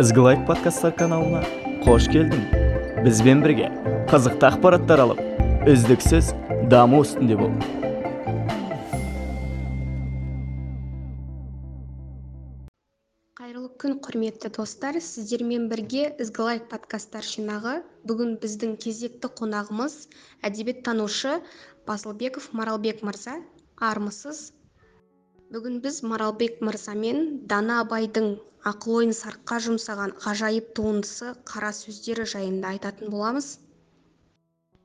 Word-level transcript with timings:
ізгі 0.00 0.32
подкасттар 0.48 0.94
каналына 0.96 1.42
қош 1.84 2.06
келдің. 2.08 2.44
Бізбен 3.04 3.42
бірге 3.44 3.66
қызықты 4.08 4.46
ақпараттар 4.48 5.02
алып 5.04 5.20
үздіксіз 5.68 6.30
даму 6.72 7.02
үстінде 7.04 7.36
бол. 7.36 7.52
Қайырлы 13.36 13.68
күн 13.76 14.00
құрметті 14.00 14.54
достар. 14.56 14.96
Сіздермен 15.04 15.68
бірге 15.68 16.14
ізгі 16.16 16.64
подкасттар 16.72 17.20
жинағы. 17.20 17.82
Бүгін 18.08 18.38
біздің 18.40 18.78
кезекті 18.80 19.28
қонағымыз 19.36 20.06
әдебиеттанушы 20.40 21.42
басылбеков 21.84 22.54
маралбек 22.56 23.04
мырза. 23.04 23.42
Армысыз. 23.76 24.54
Бүгін 25.52 25.82
біз 25.84 26.00
маралбек 26.08 26.62
мырзамен 26.64 27.44
дана 27.44 27.82
абайдың 27.84 28.38
ақыл 28.66 29.00
ойын 29.00 29.14
сарқа 29.16 29.56
жұмсаған 29.64 30.12
ғажайып 30.20 30.74
туындысы 30.76 31.32
қара 31.48 31.72
сөздері 31.72 32.26
жайында 32.28 32.74
айтатын 32.74 33.08
боламыз. 33.12 33.58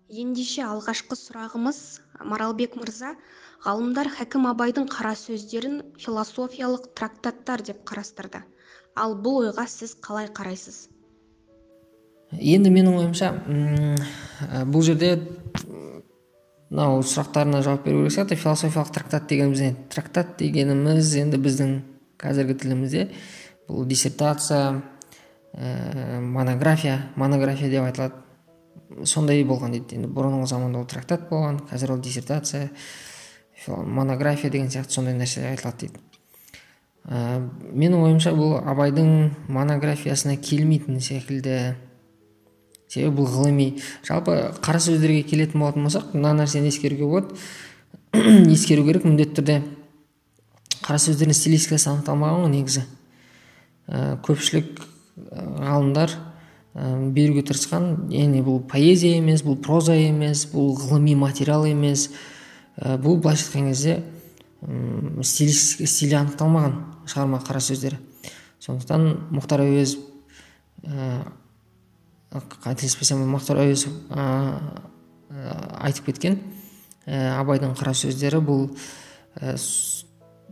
Ендеше 0.07 0.63
алғашқы 0.63 1.17
сұрағымыз 1.19 1.79
маралбек 2.23 2.77
мырза 2.79 3.15
ғалымдар 3.65 4.11
хәкім 4.15 4.47
абайдың 4.51 4.87
қара 4.87 5.15
сөздерін 5.19 5.81
философиялық 5.99 6.91
трактаттар 6.95 7.63
деп 7.65 7.81
қарастырды. 7.89 8.43
Ал 8.95 9.17
бұл 9.19 9.49
ойға 9.49 9.65
сіз 9.67 9.97
қалай 9.99 10.29
қарайсыз? 10.31 10.85
Енді 12.31 12.71
менің 12.71 12.99
ойымша 13.01 13.31
бұл 14.71 14.85
жерде 14.85 15.17
мынау 16.69 17.01
сұрақтарына 17.03 17.63
жауап 17.65 17.83
беру 17.85 18.05
керек 18.05 18.15
сияқты 18.15 18.37
философиялық 18.39 18.93
трактат 18.93 19.27
дегеніміз 19.29 19.61
не 19.65 19.75
трактат 19.91 20.37
дегеніміз 20.39 21.11
енді 21.21 21.41
біздің 21.43 21.75
қазіргі 22.21 22.55
тілімізде. 22.61 23.09
Бұл 23.67 23.85
диссертация 23.85 24.81
ә, 25.53 26.19
монография 26.21 27.11
монография 27.15 27.69
деп 27.69 27.83
айтылады. 27.83 28.13
Сондай 29.03 29.43
болған 29.43 29.73
дейді. 29.73 29.97
Енді 29.97 30.09
бұрынғы 30.13 30.47
заманда 30.47 30.79
ол 30.79 30.85
трактат 30.85 31.29
болған 31.29 31.61
қазір 31.69 31.95
ол 31.95 31.99
диссертация 31.99 32.69
монография 33.67 34.51
деген 34.51 34.69
сияқты 34.69 34.91
сондай 34.91 35.15
нәрселер 35.17 35.55
айтылады 35.55 35.87
дейді. 35.87 35.99
Ә, 37.05 37.39
менің 37.71 38.03
ойымша 38.03 38.33
бұл 38.35 38.57
абайдың 38.61 39.31
монографиясына 39.47 40.37
келмейтін 40.37 40.99
секілді 41.01 41.75
себебі 42.89 43.15
бұл 43.19 43.29
ғылыми. 43.29 43.67
Жалпы 44.05 44.37
қара 44.63 44.81
сөздерге 44.81 45.23
келетін 45.27 45.61
болатын 45.61 45.85
болсақ 45.87 46.13
мына 46.15 46.33
нәрсені 46.41 46.71
ескеруге 46.71 47.05
болады. 47.05 47.35
Ескеру 48.53 48.85
керек 48.87 49.05
міндетті 49.05 49.41
түрде. 49.41 49.57
Қара 50.85 50.99
сөздердің 51.01 51.35
стилистикасы 51.35 51.89
анықталмаған 51.91 52.45
ғой 52.45 52.53
негізі. 52.53 52.85
Көпшілік 53.87 54.81
ғалымдар 55.65 56.15
ә, 56.15 57.11
беруге 57.15 57.43
тырысқан 57.45 58.09
яғни 58.13 58.41
бұл 58.45 58.63
поэзия 58.69 59.19
емес 59.19 59.43
бұл 59.45 59.59
проза 59.61 59.95
емес 59.95 60.45
бұл 60.51 60.73
ғылыми 60.79 61.15
материал 61.15 61.65
емес. 61.69 62.09
Бұл 62.75 63.21
былайша 63.23 63.45
айтқан 63.47 63.69
кезде 63.71 64.01
стилі 65.23 66.17
анықталмаған 66.19 66.73
шығарма 67.07 67.39
қара 67.45 67.61
сөздері. 67.63 68.01
Сондықтан 68.59 69.05
мұхтар 69.31 69.63
әуезов 69.63 70.01
қателеспесем 72.65 73.21
мұхтар 73.31 73.61
әуезов 73.63 73.93
айтып 75.85 76.09
кеткен 76.09 76.39
ә, 77.05 77.37
абайдың 77.39 77.75
қара 77.77 77.93
сөздері 77.95 78.41
бұл 78.43 78.67
ә, 79.39 79.55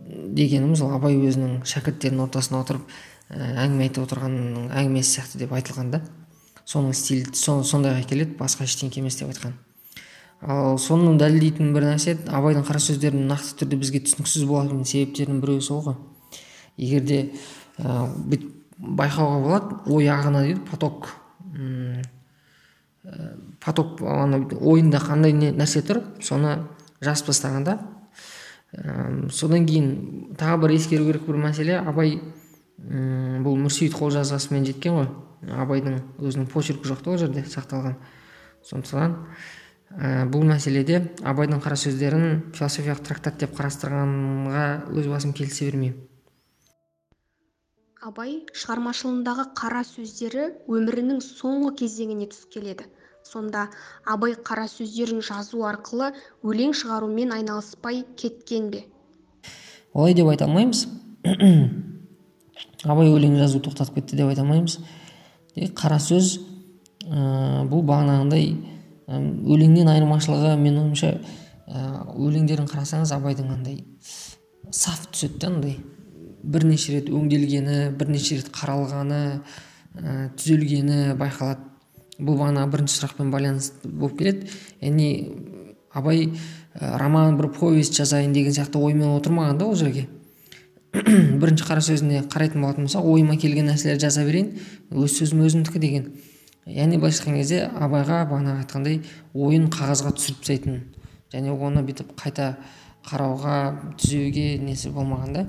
дегеніміз 0.04 0.82
ол 0.84 0.94
абай 0.96 1.16
өзінің 1.18 1.64
шәкірттерінің 1.68 2.24
ортасына 2.26 2.62
отырып 2.62 2.88
әңгіме 3.34 3.88
айтып 3.88 4.06
отырған 4.06 4.34
әңгімесі 4.70 5.18
сияқты 5.18 5.40
деп 5.42 5.52
айтылған 5.56 5.90
да. 5.94 6.00
Соның 6.64 6.94
стилі 6.96 7.34
сондайға 7.34 8.06
келеді 8.08 8.36
басқа 8.38 8.64
ештеңке 8.64 9.02
емес 9.02 9.18
деп 9.20 9.32
айтқан. 9.32 9.54
Ал 10.44 10.78
соны 10.78 11.14
дәлелдейтін 11.20 11.72
бір 11.74 11.88
нәрсе 11.90 12.16
абайдың 12.28 12.64
қара 12.68 12.80
сөздерінің 12.82 13.30
нақты 13.30 13.58
түрде 13.60 13.78
бізге 13.80 14.02
түсініксіз 14.04 14.44
болатын 14.48 14.84
себептерінің 14.84 15.40
біреуі 15.40 15.64
сол 15.64 15.82
ғой. 15.86 15.96
Егер 16.76 17.04
де 17.04 17.18
ә, 17.78 18.08
байқауға 18.78 19.40
болады 19.44 19.78
ой 19.92 20.08
ағыны 20.12 20.44
дейді 20.44 20.64
поток. 20.68 21.08
Поток 23.64 24.00
ана 24.02 24.40
ойында 24.60 25.00
қандай 25.04 25.32
нәрсе 25.32 25.84
тұр 25.84 26.02
соны 26.24 26.58
жазып 27.04 27.28
тастағанда 27.30 27.78
ә, 28.72 29.30
содан 29.32 29.66
кейін 29.68 30.34
тағы 30.40 30.62
бір 30.64 30.74
ескеру 30.76 31.06
керек 31.08 31.26
бір 31.28 31.38
мәселе 31.44 31.76
абай 31.78 32.18
бұл 32.78 33.58
мүрсейіт 33.60 33.94
қолжазбасымен 33.96 34.64
жеткен 34.66 34.96
ғой. 34.98 35.10
Абайдың 35.54 36.00
өзінің 36.18 36.48
почеркі 36.50 36.88
жоқ 36.90 37.04
та 37.04 37.12
ол 37.12 37.20
жерде 37.20 37.44
сақталған. 37.46 37.94
Сондықтан 38.64 39.14
ә, 39.94 40.24
бұл 40.32 40.46
мәселеде 40.48 41.02
абайдың 41.22 41.60
қара 41.62 41.76
сөздерін 41.78 42.50
философиялық 42.56 43.04
трактат 43.04 43.38
деп 43.42 43.54
қарастырғанға 43.58 44.64
өз 44.90 45.08
басым 45.12 45.34
келісе 45.36 45.68
бермеймін. 45.68 46.00
Абай 48.04 48.42
шығармашылығындағы 48.52 49.46
қара 49.56 49.84
сөздері 49.88 50.50
өмірінің 50.68 51.22
соңғы 51.24 51.70
кезеңіне 51.84 52.28
түсіп 52.32 52.50
келеді. 52.58 52.88
Сонда 53.24 53.70
абай 54.04 54.34
қара 54.36 54.66
сөздерін 54.68 55.22
жазу 55.24 55.62
арқылы 55.64 56.10
өлең 56.44 56.74
шығарумен 56.76 57.32
айналыспай 57.32 58.02
кеткен 58.20 58.68
бе? 58.74 58.84
Олай 59.94 60.12
деп 60.12 60.28
айта 60.28 60.44
алмаймыз. 60.44 60.84
Абай 62.84 63.10
өлең 63.12 63.38
жазу 63.40 63.60
тоқтатып 63.64 64.00
кетті 64.00 64.18
деп 64.20 64.32
айта 64.32 64.44
алмаймыз. 64.44 64.78
Қара 65.78 65.98
сөз 66.02 66.36
ә, 67.08 67.64
бұл 67.70 67.84
бағанағындай 67.86 68.52
өлеңнен 69.08 69.90
айырмашылығы 69.92 70.54
менің 70.60 70.80
ойымша 70.88 71.10
ә, 71.14 71.82
өлеңдерін 72.16 72.68
қарасаңыз 72.70 73.12
абайдың 73.14 73.52
андай 73.54 73.82
саф 74.70 75.06
түседі 75.12 75.38
да 75.40 75.52
андай. 75.52 75.78
Бірнеше 76.42 76.98
рет 76.98 77.08
өңделгені 77.12 77.92
бірнеше 77.98 78.40
рет 78.40 78.50
қаралғаны 78.54 79.20
ә, 79.34 80.30
түзелгені 80.36 81.14
байқалады. 81.20 81.70
Бұл 82.18 82.36
бағана 82.38 82.66
бірінші 82.70 83.00
сұрақпен 83.00 83.30
байланысты 83.32 83.88
болып 83.90 84.18
келеді. 84.20 84.50
Яғни 84.80 85.08
абай 85.94 86.28
ә, 86.28 86.96
роман 87.00 87.38
бір 87.38 87.50
повесть 87.56 87.96
жазайын 87.96 88.32
деген 88.36 88.54
сияқты 88.54 88.78
оймен 88.78 89.16
отырмаған 89.16 89.58
да 89.58 89.66
ол 89.66 89.74
жерге. 89.78 90.08
бірінші 91.40 91.66
қара 91.66 91.82
сөзіне 91.82 92.22
қарайтын 92.30 92.62
болатын 92.62 92.86
болсақ 92.86 93.06
ойыма 93.10 93.34
келген 93.40 93.66
нәрселерді 93.66 94.06
жаза 94.06 94.22
берейін 94.26 94.52
өз 94.94 95.16
сөзім 95.18 95.42
өзімдікі 95.48 95.80
деген. 95.82 96.04
Яғни 96.70 97.00
былайша 97.02 97.24
айтқан 97.24 97.38
кезде 97.40 97.58
абайға 97.66 98.20
бағана 98.30 98.60
айтқандай 98.62 99.00
ойын 99.34 99.66
қағазға 99.74 100.14
түсіріп 100.14 100.44
тастайтын 100.44 100.78
және 101.34 101.52
оны 101.52 101.82
бүйтіп 101.84 102.14
қайта 102.20 102.54
қарауға 103.08 103.56
түзеуге 103.98 104.46
несі 104.62 104.92
болмаған 104.94 105.34
да 105.34 105.46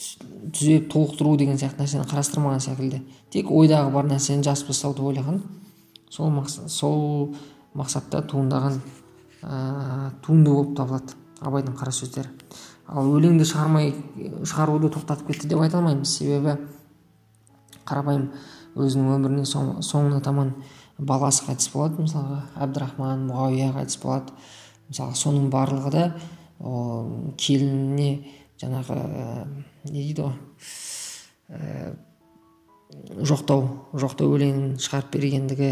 түзеп 0.00 0.88
толықтыру 0.92 1.36
деген 1.38 1.60
сияқты 1.60 1.84
нәрсені 1.84 2.08
қарастырмаған 2.08 2.64
секілді. 2.64 3.02
Тек 3.30 3.52
ойдағы 3.52 3.92
бар 3.94 4.08
нәрсені 4.08 4.44
жазып 4.44 4.72
тастауды 4.72 5.04
ойлаған. 5.04 5.42
Сол 6.10 6.32
мақсат 6.34 6.72
сол 6.72 7.34
мақсатта 7.76 8.22
туындаған 8.30 8.80
ә, 9.42 10.10
туынды 10.24 10.50
болып 10.50 10.76
табылады 10.78 11.16
абайдың 11.40 11.76
қара 11.78 11.92
сөздері. 11.94 12.32
Ал 12.88 13.10
өлеңді 13.16 13.46
шығармай 13.48 13.92
шығаруды 14.44 14.90
тоқтатып 14.94 15.32
кетті 15.32 15.50
деп 15.50 15.62
айта 15.64 15.80
алмаймыз. 15.80 16.16
Себебі 16.18 16.56
қарапайым 17.88 18.28
өзінің 18.74 19.14
өмірінің 19.16 19.48
соң, 19.48 19.70
соңына 19.84 20.20
таман 20.24 20.54
баласы 20.98 21.46
қайтыс 21.46 21.70
болады. 21.72 22.04
Мысалға 22.04 22.40
әбдірахман 22.66 23.26
мұғауия 23.30 23.72
қайтыс 23.76 24.00
болады. 24.02 24.34
Мысалы 24.88 25.16
соның 25.18 25.48
барлығы 25.52 25.92
да 25.94 26.06
келініне 27.40 28.10
жаңағы 28.60 28.98
не 29.90 30.00
дейді 30.00 30.26
ғой? 30.26 30.34
Ә, 31.50 31.93
жоқтау 33.26 33.64
жоқтау 33.98 34.34
өлеңін 34.36 34.74
шығарып 34.82 35.14
бергендігі 35.16 35.70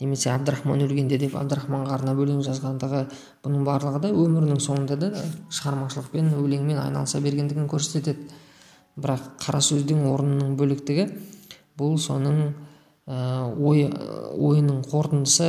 немесе 0.00 0.30
әбдірахман 0.32 0.82
өлгенде 0.84 1.18
деп 1.20 1.36
әбдірахманға 1.38 1.98
арнап 1.98 2.20
өлең 2.24 2.40
жазғандығы 2.46 3.02
бұның 3.44 3.66
барлығы 3.68 4.00
да 4.06 4.10
өмірінің 4.10 4.62
соңында 4.64 4.96
да 4.98 5.10
шығармашылықпен 5.54 6.32
өлеңмен 6.40 6.80
айналыса 6.82 7.20
бергендігін 7.24 7.68
көрсетеді. 7.70 8.16
Бірақ 8.94 9.24
қара 9.42 9.60
сөздің 9.64 10.04
орнының 10.06 10.54
бөлектігі 10.58 11.08
бұл 11.78 11.96
соның 11.98 12.52
ә, 13.06 13.16
ой 13.58 13.88
ойының 13.90 14.84
қорытындысы 14.86 15.48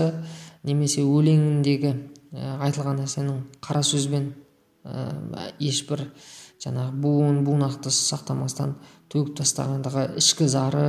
немесе 0.65 1.03
өлеңіндегі 1.05 1.91
ә, 1.93 2.55
айтылған 2.65 3.03
нәрсенің 3.03 3.43
қара 3.65 3.83
сөзбен 3.85 4.31
ә, 4.83 5.51
ешбір 5.59 6.07
жаңағы 6.65 6.97
буын 7.03 7.43
бунақты 7.45 7.93
сақтамастан 7.93 8.75
төгіп 9.13 9.35
тастағандығы 9.39 10.07
ішкі 10.21 10.47
зары 10.51 10.85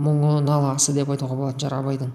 мұңы 0.00 0.40
наласы 0.44 0.94
деп 0.96 1.12
айтуға 1.14 1.38
болатын 1.38 1.64
шығар 1.64 1.78
абайдың. 1.80 2.12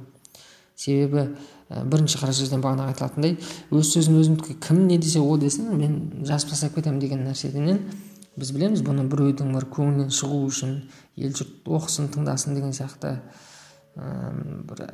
Себебі 0.80 1.28
бірінші 1.70 2.18
қара 2.22 2.34
сөзден 2.34 2.64
бағана 2.64 2.88
айтылатындай 2.90 3.36
өз 3.76 3.92
сөзін 3.94 4.20
өзімдікі 4.20 4.56
кім 4.64 4.86
не 4.88 4.98
десе 4.98 5.22
о 5.22 5.38
десін 5.38 5.70
мен 5.78 5.98
жазып 6.26 6.54
тастап 6.54 6.74
кетемін 6.76 7.02
деген 7.04 7.22
нәрседен 7.28 7.84
біз 8.40 8.52
білеміз 8.56 8.82
бұны 8.88 9.06
біреудің 9.12 9.54
бір 9.54 9.68
көңілінен 9.76 10.10
шығу 10.16 10.40
үшін 10.48 10.76
ел 11.20 11.36
жұрт 11.36 11.68
оқысын 11.70 12.10
тыңдасын 12.14 12.56
деген 12.58 12.74
сияқты 12.74 13.20
ә, 14.00 14.32
бір 14.66 14.86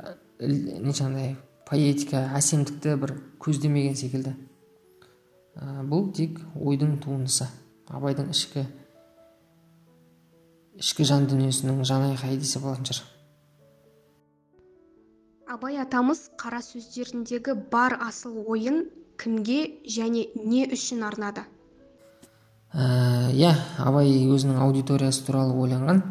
нешандай 0.84 1.36
поэтика 1.68 2.26
әсемдікті 2.36 2.96
бір 3.00 3.14
көздемеген 3.42 3.96
секілді. 3.96 4.34
Ә, 5.56 5.80
бұл 5.86 6.10
тек 6.16 6.42
ойдың 6.58 6.98
туындысы 7.04 7.48
абайдың 7.88 8.34
ішкі 8.34 8.66
ішкі 10.80 11.06
жан 11.08 11.26
дүниесінің 11.30 11.82
жанайқайы 11.88 12.38
десе 12.40 12.60
болатын 12.60 12.88
шығар. 12.90 13.12
Абай 15.56 15.78
атамыз 15.80 16.26
қара 16.40 16.60
сөздеріндегі 16.64 17.54
бар 17.72 17.96
асыл 18.02 18.42
ойын 18.44 18.84
кімге 19.16 19.60
және 19.88 20.26
не 20.36 20.66
үшін 20.74 21.04
арнады? 21.06 21.46
Э, 22.74 23.30
иә 23.32 23.54
абай 23.78 24.10
өзінің 24.26 24.58
аудиториясы 24.60 25.24
туралы 25.24 25.54
ойланған. 25.54 26.02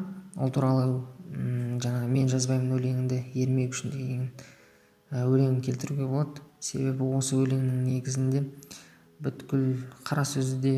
Ол 0.41 0.49
туралы 0.55 0.85
м 1.29 1.77
жаңағы 1.83 2.07
мен 2.09 2.31
жазбаймын 2.31 2.77
өлеңіңді 2.79 3.19
ермек 3.35 3.75
үшін 3.75 3.91
деген 3.93 4.23
ә, 5.11 5.27
өлеңін 5.27 5.61
келтіруге 5.61 6.07
болады. 6.07 6.41
Себебі 6.59 7.11
осы 7.19 7.35
өлеңнің 7.37 7.83
негізінде 7.91 8.45
бүткіл 9.21 9.67
қара 10.07 10.25
сөзі 10.25 10.57
де 10.63 10.75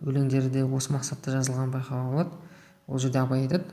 өлеңдері 0.00 0.50
де 0.54 0.64
осы 0.64 0.94
мақсатта 0.94 1.34
жазылған 1.36 1.74
байқауға 1.74 2.10
болады. 2.14 2.43
Ол 2.86 2.98
жерде 2.98 3.20
абай 3.20 3.44
айтады 3.44 3.64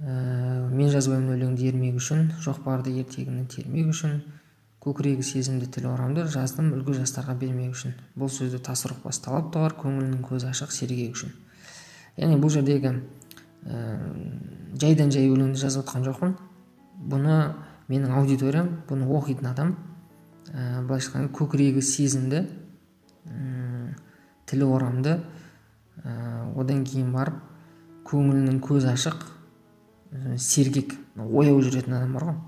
ә, 0.00 0.68
мен 0.70 0.90
жазбаймын 0.90 1.34
өлеңді 1.36 1.68
ермек 1.70 2.00
үшін 2.00 2.30
барды 2.64 2.94
ертегіні 3.00 3.46
термек 3.46 3.92
үшін 3.94 4.20
көкірегі 4.80 5.22
сезімді 5.22 5.66
тіл 5.68 5.90
орамды 5.92 6.24
жаздым 6.24 6.72
үлгі 6.72 6.94
жастарға 7.02 7.34
бермек 7.36 7.74
үшін. 7.76 7.92
Бұл 8.16 8.30
сөзді 8.32 8.62
тас 8.64 8.86
ұқпас 8.88 9.20
талап 9.20 9.50
туғар 9.52 9.74
көңілінің 9.76 10.22
көзі 10.24 10.48
ашық 10.54 10.72
сергек 10.72 11.18
үшін 11.18 11.34
яғни 12.20 12.38
бұл 12.40 12.52
жердегі 12.52 12.94
ә, 13.64 13.82
жайдан 14.80 15.12
жай 15.12 15.28
өлеңді 15.30 15.60
жазып 15.60 15.84
отқан 15.84 16.06
жоқпын. 16.08 16.34
Бұны 17.10 17.36
менің 17.90 18.14
аудиториям 18.18 18.70
бұны 18.88 19.08
оқитын 19.08 19.50
адам 19.52 19.74
ә, 20.52 20.82
былайша 20.84 21.10
айтқанда 21.10 21.32
көкірегі 21.36 21.84
сезімді 21.84 22.42
ә, 23.26 23.94
тілі 24.50 24.68
орамды 24.68 25.18
ә, 26.04 26.52
одан 26.56 26.84
кейін 26.84 27.12
барып 27.14 27.40
көңілінің 28.10 28.58
көзі 28.64 28.90
ашық. 28.94 29.22
Сергек. 30.36 30.96
Ояу 31.16 31.60
жүретін 31.62 31.96
адам 31.98 32.16
бар 32.16 32.28
ғой. 32.30 32.40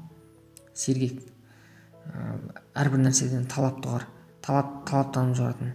Сергек. 0.74 1.22
Әрбір 2.74 3.04
нәрседен 3.06 3.46
талап 3.50 3.80
тұғар. 3.84 4.08
Талап 4.42 4.82
талаптанып 4.88 5.38
жүретін 5.38 5.74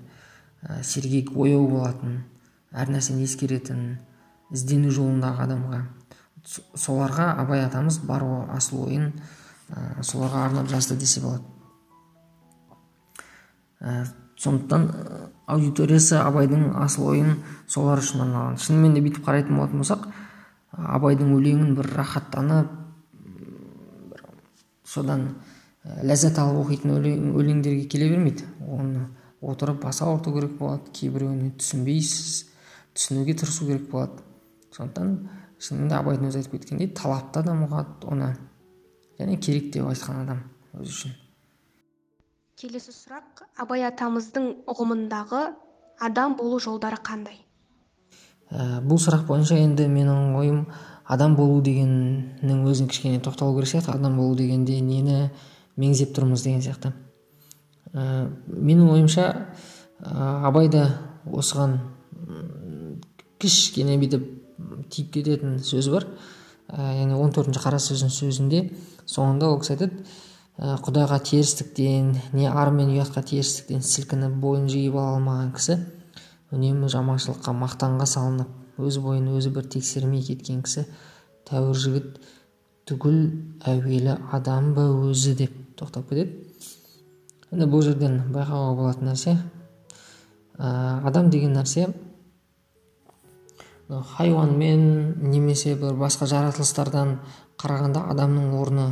ә, 0.68 0.82
сергек 0.84 1.32
ояу 1.38 1.68
болатын. 1.70 2.22
Әр 2.76 2.92
нәрсені 2.92 3.26
ескеретін 3.28 3.98
іздену 4.54 4.92
жолындағы 4.94 5.46
адамға. 5.46 5.82
Соларға 6.76 7.32
абай 7.42 7.64
атамыз 7.66 8.00
бар 8.08 8.26
асыл 8.56 8.86
ойын 8.88 9.12
ә, 9.72 10.04
соларға 10.04 10.46
арнап 10.48 10.72
жазды 10.72 10.98
десе 11.00 11.24
болады. 11.24 11.44
Сондықтан 14.38 14.88
аудиториясы 15.48 16.18
абайдың 16.22 16.72
асыл 16.78 17.10
ойын 17.14 17.38
солар 17.68 18.02
үшін 18.04 18.26
арналған. 18.26 18.58
Шынымен 18.62 18.94
де 18.98 19.04
бүйтіп 19.06 19.26
қарайтын 19.26 19.58
болатын 19.58 19.82
болсақ 19.82 20.08
абайдың 20.98 21.32
өлеңін 21.38 21.74
бір 21.78 21.90
рахаттанып 21.98 22.74
бір 24.12 24.24
содан 24.86 25.28
ләззат 26.04 26.38
алып 26.44 26.66
оқитын 26.66 26.98
өлеңдерге 27.00 27.88
келе 27.90 28.10
бермейді. 28.12 28.46
Оны 28.68 29.08
отырып 29.42 29.82
бас 29.84 30.02
ауырту 30.02 30.34
керек 30.36 30.58
болады 30.60 30.92
кейбіреуіне 30.94 31.54
түсінбейсіз 31.58 32.46
түсінуге 32.94 33.38
тырысу 33.40 33.66
керек 33.70 33.90
болады. 33.92 34.22
Сондықтан 34.76 35.16
шынында 35.60 36.02
абайдың 36.04 36.30
өзі 36.30 36.44
айтып 36.44 36.60
кеткендей 36.60 36.92
талапты 36.94 37.42
адам 37.42 37.64
ұғады 37.66 38.12
оны 38.12 38.34
және 39.18 39.40
керек 39.42 39.72
деп 39.74 39.88
айтқан 39.90 40.26
адам 40.26 40.44
өзі 40.78 40.94
үшін. 40.94 41.16
Келесі 42.58 42.90
сұрақ 42.90 43.44
абай 43.62 43.84
атамыздың 43.86 44.48
ұғымындағы 44.72 45.42
адам 46.02 46.34
болу 46.40 46.58
жолдары 46.58 46.98
қандай? 47.06 47.36
Ә, 48.50 48.80
бұл 48.82 48.98
сұрақ 48.98 49.28
бойынша 49.28 49.60
енді 49.62 49.86
менің 49.94 50.34
ойым 50.40 50.64
адам 51.06 51.36
болу 51.38 51.60
дегеннің 51.62 52.64
өзін 52.72 52.90
кішкене 52.90 53.22
тоқталу 53.22 53.54
керек 53.60 53.70
сияқты 53.70 53.94
адам 53.94 54.18
болу 54.18 54.34
дегенде 54.40 54.80
нені 54.82 55.30
меңзеп 55.78 56.16
тұрмыз 56.18 56.48
деген 56.48 56.66
сияқты. 56.66 56.96
Ә, 57.94 58.26
менің 58.48 58.90
ойымша 58.96 59.28
ә, 60.02 60.48
абай 60.50 60.72
да 60.74 60.88
осыған 61.30 61.78
кішкене 63.38 64.00
бүйтіп 64.02 64.26
тиіп 64.90 65.14
кететін 65.14 65.60
сөзі 65.62 65.94
бар. 65.94 66.10
Ә, 66.74 66.96
яғни 67.04 67.22
он 67.22 67.38
төртінші 67.38 67.62
қара 67.62 67.78
сөздің 67.78 68.18
сөзінде 68.18 68.72
соңында 69.06 69.52
ол 69.54 69.62
кісі 69.62 69.78
айтады 69.78 70.26
құдайға 70.58 71.20
терістіктен 71.22 72.16
не 72.34 72.48
ар 72.50 72.72
мен 72.74 72.90
ұятқа 72.96 73.22
терістіктен 73.30 73.84
сілкініп 73.86 74.40
бойын 74.42 74.66
жиып 74.72 74.96
ала 74.98 75.18
алмаған 75.18 75.52
кісі 75.54 75.76
үнемі 76.56 76.90
жаманшылыққа 76.90 77.54
мақтанға 77.54 78.08
салынып 78.10 78.82
өз 78.82 78.98
бойын 79.04 79.28
өзі 79.38 79.52
бір 79.54 79.68
тексермей 79.70 80.24
кеткен 80.26 80.64
кісі 80.66 80.88
тәуір 81.50 81.78
жігіт 81.84 82.18
түгіл 82.90 83.20
әуелі 83.70 84.16
адам 84.34 84.72
ба 84.74 84.88
өзі 85.10 85.36
деп 85.38 85.54
тоқтап 85.78 86.10
кетеді. 86.10 86.48
Енді 87.52 87.68
бұл 87.70 87.84
жерден 87.86 88.18
байқауға 88.34 88.74
болатын 88.80 89.12
нәрсе 89.12 89.36
ә, 90.58 90.68
адам 91.06 91.30
деген 91.30 91.54
нәрсе 91.54 91.92
хайуанмен 93.88 94.82
немесе 95.30 95.76
бір 95.80 95.96
басқа 96.02 96.28
жаратылыстардан 96.28 97.20
қарағанда 97.62 98.08
адамның 98.12 98.58
орны 98.58 98.88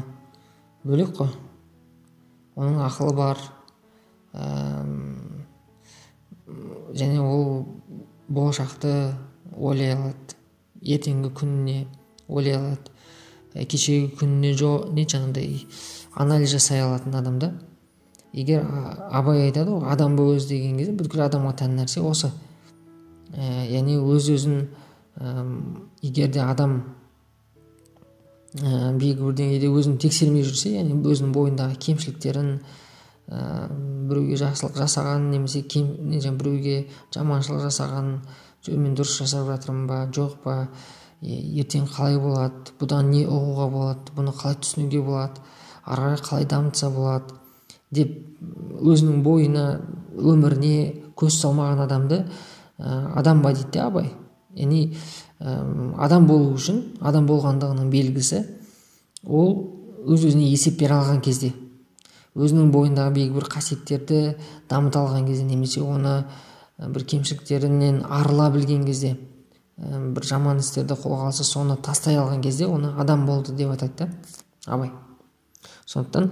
бөлек 0.86 1.16
қой. 1.18 1.34
Оның 2.56 2.82
ақылы 2.88 3.16
бар. 3.16 3.42
Ә, 4.34 4.86
және 6.96 7.22
ол 7.22 7.66
болашақты 8.28 9.16
ойлай 9.56 9.96
алады. 9.96 10.40
Ертеңгі 10.86 11.32
күніне 11.36 11.86
ойлай 12.28 12.58
алады. 12.60 12.92
Кешегі 13.56 14.12
күніне 14.20 14.54
жо 14.58 14.72
не 14.92 15.06
жаңағыдай 15.08 15.66
анализ 16.16 16.52
жасай 16.56 16.84
алатын 16.84 17.16
адам 17.16 17.40
да. 17.40 17.54
Егер 18.36 18.66
абай 19.12 19.46
айтады 19.46 19.72
ғой 19.72 19.92
адам 19.94 20.18
бол 20.18 20.34
өзі 20.36 20.50
деген 20.56 20.78
кезде 20.78 20.96
бүткіл 21.00 21.24
адамға 21.28 21.54
тән 21.62 21.78
нәрсе 21.80 22.04
осы. 22.04 22.32
Ә, 23.32 23.66
яғни 23.72 23.96
өз 24.00 24.30
өзін 24.32 24.68
ә, 25.16 25.46
егер 26.04 26.32
де 26.32 26.44
адам 26.44 26.82
ә, 28.62 28.92
белгілі 28.96 29.28
бір 29.28 29.38
деңгейде 29.42 29.70
өзін 29.70 29.98
тексермей 30.02 30.46
жүрсе 30.48 30.76
яғни 30.78 30.98
өзінің 31.04 31.32
бойындағы 31.36 31.80
кемшіліктерін 31.86 32.52
ә, 33.28 33.40
біреуге 34.10 34.40
жақсылық 34.42 34.78
жасаған 34.80 35.30
немесе 35.32 35.64
кем, 35.64 35.90
біреуге 36.10 36.86
жаманшылық 37.16 37.66
жасаған 37.68 38.12
мен 38.72 38.96
дұрыс 38.98 39.20
жасап 39.22 39.50
жатырмын 39.52 39.88
ба 39.90 40.04
жоқ 40.14 40.38
па 40.44 40.56
ертең 41.22 41.88
қалай 41.90 42.18
болады 42.22 42.74
бұдан 42.80 43.12
не 43.14 43.26
ұғуға 43.26 43.70
болады 43.74 44.16
бұны 44.18 44.34
қалай 44.36 44.58
түсінуге 44.62 45.02
болады 45.06 45.42
ары 45.86 46.02
қарай 46.02 46.22
қалай 46.26 46.48
дамытса 46.50 46.90
болады 46.90 47.38
деп 47.94 48.16
өзінің 48.82 49.22
бойына 49.26 49.66
өміріне 50.16 50.78
көз 51.18 51.40
салмаған 51.42 51.84
адамды 51.86 52.24
ә, 52.80 53.14
адам 53.16 53.42
ба 53.44 53.54
дейді 53.56 53.82
абай. 53.84 54.12
Яғни 54.56 54.96
адам 55.40 56.28
болу 56.28 56.54
үшін 56.56 56.82
адам 57.02 57.28
болғандығының 57.28 57.90
белгісі 57.92 58.42
ол 59.26 59.54
өз 60.06 60.26
өзіне 60.30 60.48
есеп 60.52 60.80
бере 60.80 60.96
алған 60.96 61.22
кезде 61.26 61.52
өзінің 62.36 62.72
бойындағы 62.72 63.14
белгілі 63.16 63.40
бір 63.40 63.48
қасиеттерді 63.52 64.20
дамыта 64.70 65.02
алған 65.04 65.28
кезде 65.28 65.44
немесе 65.48 65.82
оны 65.84 66.26
бір 66.80 67.06
кемшіліктерінен 67.12 68.04
арыла 68.10 68.50
білген 68.52 68.86
кезде 68.86 69.16
бір 69.78 70.24
жаман 70.24 70.60
істерді 70.64 70.96
қолға 71.00 71.30
алса 71.30 71.44
соны 71.44 71.76
тастай 71.84 72.16
алған 72.20 72.42
кезде 72.44 72.68
оны 72.68 72.94
адам 73.00 73.26
болды 73.26 73.56
деп 73.56 73.72
айтады 73.72 73.94
да 73.98 74.10
абай. 74.66 74.92
Сондықтан 75.86 76.32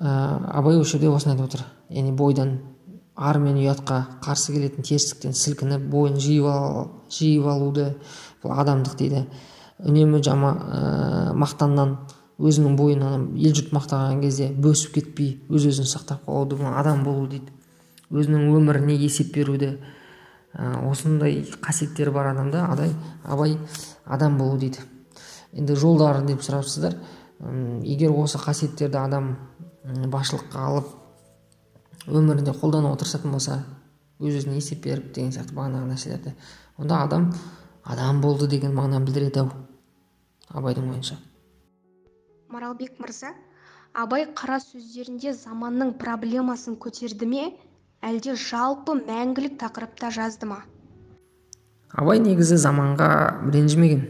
ә, 0.00 0.50
абай 0.50 0.78
осы 0.80 0.96
жерде 0.96 1.10
осыны 1.10 1.34
айтып 1.34 1.46
отыр. 1.46 1.64
Яғни 1.90 2.12
бойдан 2.12 2.58
ар 3.16 3.38
мен 3.38 3.58
ұятқа 3.60 3.98
қарсы 4.24 4.54
келетін 4.54 4.86
терістіктен 4.86 5.34
сілкініп 5.36 5.84
бойын 5.92 6.16
жиып, 6.20 6.46
ал, 6.48 6.90
жиып 7.12 7.46
алуды 7.46 7.88
бұл 8.42 8.54
адамдық 8.56 8.96
дейді. 8.96 9.26
Үнемі 9.82 10.22
жама 10.24 10.52
ә, 10.52 11.32
мақтаннан 11.36 11.96
өзінің 12.40 12.76
бойын 12.78 13.02
ел 13.36 13.52
жұрт 13.52 13.74
мақтаған 13.76 14.22
кезде 14.22 14.48
бөсіп 14.54 14.94
кетпей 14.96 15.34
өз 15.52 15.66
өзін 15.68 15.88
сақтап 15.90 16.24
қалуды 16.24 16.56
бұл 16.60 16.72
адам 16.72 17.04
болу 17.04 17.26
дейді. 17.28 17.52
Өзінің 18.12 18.48
өміріне 18.56 18.96
есеп 18.96 19.34
беруді 19.34 19.74
ә, 20.54 20.72
осындай 20.88 21.42
қасиеттері 21.60 22.14
бар 22.14 22.32
адамда 22.32 22.64
адай 22.72 22.94
абай 23.24 23.58
адам 24.06 24.38
болу 24.38 24.56
дейді. 24.58 24.80
Енді 25.52 25.76
жолдары 25.76 26.24
деп 26.24 26.40
сұрапсыздар. 26.40 26.96
Егер 27.82 28.14
осы 28.16 28.38
қасиеттерді 28.40 29.02
адам 29.02 29.34
басшылыққа 29.84 30.66
алып 30.68 31.01
өмірінде 32.06 32.54
қолдануға 32.56 32.98
тырысатын 33.02 33.34
болса 33.34 33.60
өз 34.22 34.40
өзіне 34.40 34.58
есеп 34.58 34.82
беріп 34.84 35.12
деген 35.14 35.32
сияқты 35.34 35.54
бағанағы 35.54 35.92
нәрселерді. 35.92 36.34
Онда 36.78 37.02
адам 37.04 37.32
адам 37.84 38.20
болды 38.22 38.48
деген 38.48 38.74
мағынаны 38.74 39.06
білдіреді 39.06 39.42
ау 39.42 39.50
абайдың 40.50 40.90
ойынша. 40.90 41.16
Маралбек 42.48 42.98
мырза 43.00 43.32
абай 43.94 44.26
қара 44.26 44.58
сөздерінде 44.62 45.34
заманның 45.36 45.94
проблемасын 45.98 46.76
көтерді 46.80 47.28
ме? 47.28 47.50
Әлде 48.02 48.34
жалпы 48.34 48.96
мәңгілік 48.98 49.58
тақырыпта 49.60 50.10
жазды 50.10 50.48
ма? 50.50 50.62
Абай 51.92 52.18
негізі 52.18 52.56
заманға 52.58 53.08
ренжімеген. 53.52 54.02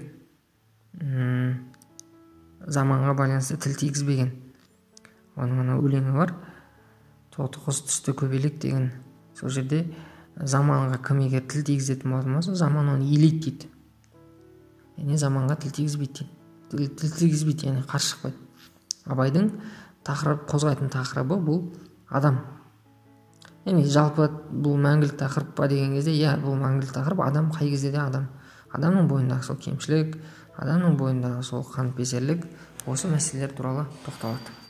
Заманға 2.63 3.17
байланысты 3.19 3.59
тіл 3.61 3.77
тигізбеген. 3.77 4.31
Оның 5.37 5.65
ана 5.65 5.77
өлеңі 5.83 6.15
бар. 6.17 6.35
Құс 7.37 7.83
түсті 7.89 8.13
көбелек 8.13 8.59
деген 8.61 8.91
сол 9.39 9.51
жерде 9.51 9.87
заманға 10.37 10.99
кім 11.07 11.23
егер 11.25 11.45
тіл 11.49 11.65
тигізетін 11.65 12.13
болатын 12.13 12.37
болса 12.37 12.55
заман 12.55 12.89
оны 12.93 13.09
илейді 13.09 13.41
дейді. 13.51 13.69
Яғни 14.99 15.19
заманға 15.19 15.57
тіл 15.63 15.73
тигізбейді 15.79 16.27
дейді. 16.27 16.31
Тіл, 16.71 16.89
тіл 17.01 17.15
тигізбейді 17.19 17.69
яғни 17.71 17.85
қарсы 17.89 18.13
шықпайды. 18.13 18.37
Абайдың 19.07 19.51
тақырып 20.05 20.47
қозғайтын 20.51 20.93
тақырыбы 20.93 21.41
бұл 21.41 21.63
адам. 22.09 22.41
Яғни 23.65 23.85
жалпы 23.89 24.29
бұл 24.53 24.79
мәңгілік 24.85 25.17
тақырып 25.21 25.55
па 25.57 25.69
деген 25.73 25.97
кезде 25.97 26.15
иә 26.17 26.37
бұл 26.43 26.59
мәңгілік 26.61 26.95
тақырып 26.97 27.25
адам 27.27 27.53
қай 27.55 27.71
кезде 27.73 27.93
де 27.93 28.03
адам. 28.03 28.29
Адамның 28.73 29.09
бойындағы 29.09 29.49
сол 29.49 29.61
кемшілік 29.61 30.17
адамның 30.57 30.99
бойындағы 31.01 31.45
сол 31.47 31.65
қаныпезерлік 31.65 32.49
осы 32.87 33.09
мәселелер 33.13 33.55
туралы 33.57 33.87
тоқталады. 34.07 34.62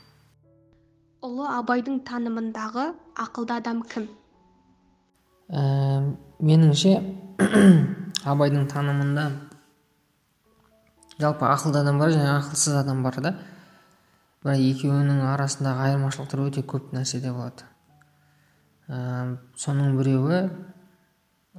Ұлы 1.23 1.45
абайдың 1.47 2.01
танымындағы 2.03 2.89
ақылды 3.23 3.55
адам 3.55 3.79
кім? 3.87 4.09
Ә, 5.47 5.61
меніңше 6.43 6.97
абайдың 8.31 8.65
танымында 8.71 9.29
жалпы 11.21 11.47
ақылды 11.47 11.79
адам 11.79 12.01
бар 12.01 12.11
және 12.11 12.27
ақылсыз 12.33 12.75
адам 12.81 13.03
бар 13.05 13.21
да. 13.23 13.33
Бірақ 14.43 14.59
екеуінің 14.59 15.21
арасындағы 15.29 15.85
айырмашылықтар 15.85 16.43
өте 16.43 16.65
көп 16.67 16.91
нәрседе 16.91 17.31
болады. 17.31 17.69
Ә, 18.91 19.37
соның 19.55 19.95
біреуі 19.95 20.41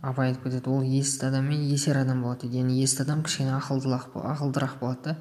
абай 0.03 0.35
айтып 0.35 0.51
кетеді 0.51 0.75
ол 0.75 0.85
есті 0.85 1.31
адам 1.31 1.49
мен 1.49 1.65
есер 1.71 2.03
адам 2.03 2.21
болады 2.27 2.45
дейді. 2.45 2.61
Яғни 2.61 2.83
есті 2.83 3.07
адам 3.07 3.25
кішкене 3.25 3.57
ақылдырақ 3.57 4.79
болады 4.85 5.15
да. 5.15 5.17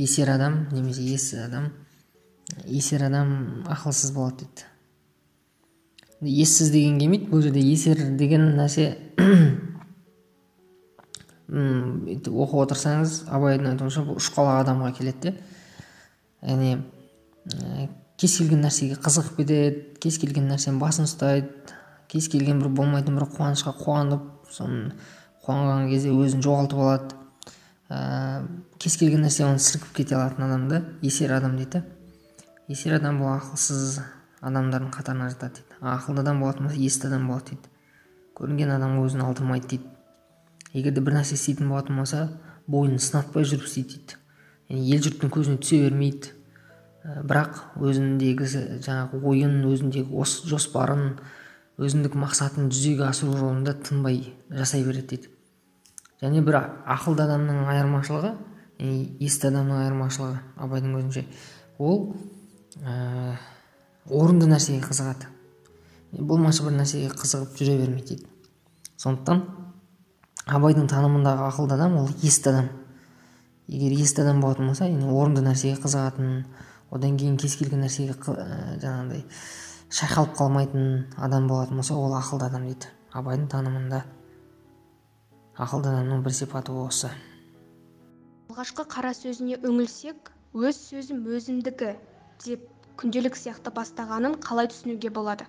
Есер 0.00 0.32
адам 0.32 0.62
немесе 0.72 1.04
ессіз 1.04 1.44
адам 1.44 1.72
есер 2.66 3.04
адам 3.06 3.64
ақылсыз 3.70 4.12
болады 4.14 4.44
дейді. 4.44 4.66
Ессіз 6.20 6.70
деген 6.70 6.98
келмейді 7.00 7.30
бұл 7.30 7.42
жерде 7.42 7.60
есер 7.64 7.96
деген 8.18 8.56
нәрсе 8.58 8.90
өйтіп 11.50 12.34
оқып 12.44 12.60
отырсаңыз 12.64 13.22
абайдың 13.32 13.72
айтуынша 13.72 14.04
бұл 14.06 14.20
ұшқалақ 14.20 14.60
адамға 14.64 14.90
келеді 14.98 15.20
де. 15.24 15.32
Яғни 16.46 16.74
ә, 16.76 17.88
кез 18.20 18.36
келген 18.38 18.60
нәрсеге 18.66 18.98
қызығып 19.00 19.40
кетеді 19.40 19.80
кез 20.02 20.18
келген 20.20 20.50
нәрсенің 20.52 20.78
басын 20.82 21.08
ұстайды 21.08 21.48
кез 22.10 22.28
келген 22.30 22.60
бір 22.62 22.70
болмайтын 22.74 23.16
бір 23.18 23.26
қуанышқа 23.34 23.74
қуанып 23.80 24.26
соны 24.50 24.92
қуанған 25.46 25.88
кезде 25.90 26.12
өзін 26.12 26.44
жоғалтып 26.44 26.84
алады. 26.84 27.16
Ә, 27.90 28.44
кез 28.78 28.96
келген 29.00 29.24
нәрсе 29.24 29.46
оны 29.46 29.58
сілкіп 29.62 29.96
кете 30.02 30.18
алатын 30.18 30.46
адамды 30.46 30.84
есер 31.02 31.32
адам 31.34 31.56
дейді. 31.58 31.82
Есер 32.70 32.94
адам 33.00 33.18
бұл 33.18 33.32
ақылсыз 33.34 33.98
адамдардың 34.46 34.92
қатарына 34.94 35.30
жатады 35.32 35.58
дейді. 35.58 35.78
Ақылды 35.82 36.22
адам 36.22 36.40
болатын 36.44 36.68
болса 36.68 36.78
есті 36.78 37.08
адам 37.08 37.26
болады 37.26 37.56
дейді. 37.56 37.70
Көрінген 38.38 38.70
адам 38.76 38.98
өзін 39.02 39.24
алдырмайды 39.26 39.72
дейді. 39.72 39.90
Егер 40.72 40.94
де 40.94 41.02
бір 41.02 41.18
нәрсе 41.18 41.34
істейтін 41.34 41.72
болатын 41.72 41.98
болса 41.98 42.28
бойын 42.70 43.00
сынатпай 43.02 43.44
жүріп 43.44 43.66
істейді 43.66 43.98
дейді. 43.98 44.20
Яғни 44.70 44.94
ел 44.94 45.02
жұрттың 45.02 45.34
көзіне 45.34 45.58
түсе 45.64 45.80
бермейді. 45.82 46.32
Ә, 47.02 47.24
бірақ 47.26 47.58
өзіндегі 47.80 48.46
жаңағы 48.86 49.20
ойын 49.26 49.60
өзіндегі 49.66 50.14
ос 50.14 50.38
жоспарын 50.46 51.16
өзіндік 51.80 52.14
мақсатын 52.14 52.70
жүзеге 52.70 53.08
асыру 53.08 53.34
жолында 53.34 53.74
тынбай 53.82 54.22
жасай 54.48 54.84
береді 54.86 55.16
дейді. 55.16 55.30
Және 56.22 56.44
бір 56.44 56.60
ақылды 56.84 57.24
адамның 57.24 57.64
айырмашылығы 57.72 58.34
есті 59.24 59.48
адамның 59.48 59.80
айырмашылығы 59.86 60.42
абайдың 60.60 60.98
өзінше 61.00 61.24
ол 61.80 62.12
ә, 62.78 63.36
орынды 64.10 64.48
нәрсеге 64.50 64.82
қызығады? 64.86 65.28
Болмашы 66.12 66.64
бір 66.66 66.76
нәрсеге 66.78 67.10
қызығып 67.14 67.56
жүре 67.58 67.76
бермейді 67.80 68.16
дейді. 68.16 68.28
Сондықтан 69.00 69.42
абайдың 70.50 70.88
танымындағы 70.90 71.46
ақылды 71.48 71.76
адам 71.76 71.96
ол 72.00 72.10
есті 72.22 72.50
адам. 72.50 72.68
Егер 73.68 73.94
есті 73.98 74.24
адам 74.24 74.40
болатын 74.42 74.70
болса 74.70 74.88
яғни 74.88 75.10
орынды 75.10 75.44
нәрсеге 75.46 75.80
қызығатын 75.82 76.44
одан 76.90 77.18
кейін 77.18 77.36
кез 77.38 77.56
келген 77.60 77.84
нәрсеге 77.84 78.16
ә, 78.16 78.78
жаңағыдай 78.82 79.24
шайқалып 79.90 80.36
қалмайтын 80.38 80.88
адам 81.18 81.46
болатын 81.50 81.82
болса 81.82 81.94
ол 81.94 82.14
ақылды 82.18 82.46
адам 82.50 82.66
дейді. 82.66 82.90
Абайдың 83.14 83.48
танымында 83.50 84.04
ақылды 85.58 85.90
адамның 85.90 86.22
бір 86.24 86.34
сипаты 86.34 86.72
осы. 86.72 87.10
Алғашқы 88.50 88.84
қара 88.90 89.12
сөзіне 89.14 89.58
үңілсек 89.66 90.30
өз 90.54 90.78
сөзім 90.90 91.26
өзімдікі. 91.30 91.94
Деп 92.44 92.66
күнделік 93.00 93.36
сияқты 93.36 93.72
бастағанын 93.74 94.38
қалай 94.44 94.68
түсінуге 94.72 95.10
болады? 95.12 95.46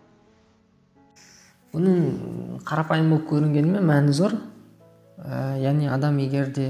Бұның 1.71 2.62
қарапайым 2.67 3.13
болып 3.13 3.29
көрінгенімен 3.29 3.86
мәні 3.88 4.15
зор. 4.15 4.36
Ә, 5.21 5.57
яғни 5.62 5.88
адам 5.91 6.19
егер 6.19 6.51
де 6.51 6.67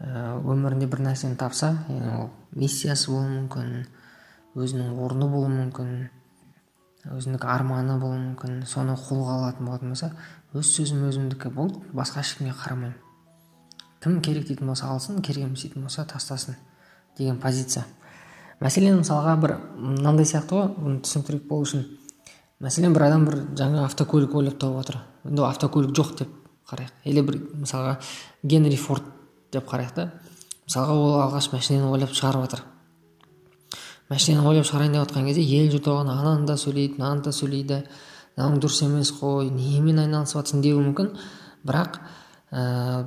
ә, 0.00 0.36
өмірінде 0.40 0.88
бір 0.90 1.04
нәрсені 1.06 1.38
тапса 1.40 1.72
яғни 1.88 2.16
ол 2.18 2.30
миссиясы 2.52 3.12
болуы 3.12 3.28
мүмкін 3.36 3.70
өзінің 4.58 4.96
орны 4.98 5.28
болуы 5.30 5.52
мүмкін 5.54 5.92
өзіндік 7.14 7.46
арманы 7.48 7.96
болуы 8.00 8.18
мүмкін 8.24 8.64
соны 8.68 8.96
қолға 8.98 9.36
алатын 9.38 9.70
болатын 9.70 9.94
болса 9.94 10.10
өз 10.52 10.72
сөзім 10.74 11.06
өзімдікі 11.08 11.52
болды 11.54 11.80
басқа 11.96 12.24
ешкімге 12.24 12.56
қарамаймын. 12.58 12.98
Кім 14.02 14.20
керек 14.24 14.48
дейтін 14.48 14.72
болса 14.72 14.90
алсын 14.90 15.22
керек 15.22 15.46
емес 15.46 15.62
дейтін 15.62 15.86
болса 15.86 16.04
тастасын 16.04 16.58
деген 17.16 17.38
позиция. 17.40 17.86
Мәселен 18.60 19.00
мысалға 19.00 19.36
бір 19.42 19.56
мынандай 19.76 20.28
сияқты 20.28 20.58
ғой 20.58 20.72
бұны 20.76 21.00
түсініктірек 21.04 21.46
болу 21.48 21.68
үшін. 21.68 21.86
Мәселен 22.60 22.96
бір 22.96 23.06
адам 23.08 23.24
бір 23.28 23.38
жаңа 23.56 23.86
автокөлік 23.88 24.34
ойлап 24.36 24.58
тауып 24.60 24.82
отыр. 24.82 25.00
Енді 25.28 25.46
автокөлік 25.48 25.94
жоқ 25.96 26.16
деп 26.18 26.34
қарайық. 26.68 26.92
Или 27.04 27.22
бір 27.24 27.40
мысалға 27.62 27.96
генри 28.42 28.76
форд 28.76 29.08
деп 29.52 29.68
қарайық 29.70 29.96
та. 29.96 30.10
Мысалға 30.68 30.98
ол 30.98 31.16
алғаш 31.22 31.52
машинаны 31.54 31.88
ойлап 31.90 32.12
шығарып 32.12 32.46
жатыр 32.46 32.68
машинаны 34.10 34.48
ойлап 34.50 34.66
шығарайын 34.66 34.96
деп 34.96 35.04
жатқан 35.04 35.28
кезде 35.28 35.42
ел 35.46 35.68
жұрт 35.70 35.88
оған 35.92 36.10
ананы 36.10 36.46
да 36.48 36.56
сөйлейді 36.58 36.98
мынаны 36.98 37.22
да 37.22 37.32
сөйлейді. 37.34 37.78
Мынаның 38.36 38.62
дұрыс 38.62 38.80
емес 38.86 39.12
қой 39.14 39.50
немен 39.54 40.00
айналысып 40.02 40.40
жатрсың 40.40 40.64
деуі 40.64 40.82
мүмкін. 40.88 41.12
Бірақ 41.66 42.00
ә, 42.50 43.06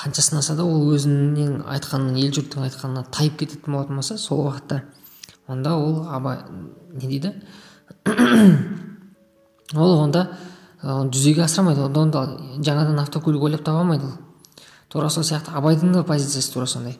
қанша 0.00 0.22
сынаса 0.24 0.56
да 0.56 0.64
ол 0.64 0.94
өзінің 0.94 1.66
айтқанын 1.68 2.16
ел 2.22 2.32
жұрттың 2.32 2.64
айтқанына 2.68 3.04
тайып 3.12 3.36
кететін 3.42 3.74
болатын 3.74 4.00
болса 4.00 4.16
сол 4.18 4.46
уақытта 4.46 4.82
онда 5.46 5.74
ол 5.76 6.06
абай 6.08 6.38
не 6.92 7.06
дейді? 7.06 7.34
ол 9.74 9.98
онда 9.98 10.30
оны 10.82 11.10
жүзеге 11.12 11.44
асыра 11.44 11.66
алмайды 11.66 11.84
онда, 11.84 12.00
онда 12.00 12.62
жаңадан 12.64 13.00
автокөлік 13.02 13.42
ойлап 13.42 13.64
таба 13.64 13.80
алмайды 13.80 14.06
ол. 14.06 14.16
Тура 14.88 15.10
сол 15.10 15.24
сияқты 15.24 15.52
абайдың 15.52 15.92
да 15.92 16.04
позициясы 16.04 16.52
тура 16.52 16.66
сондай. 16.66 16.96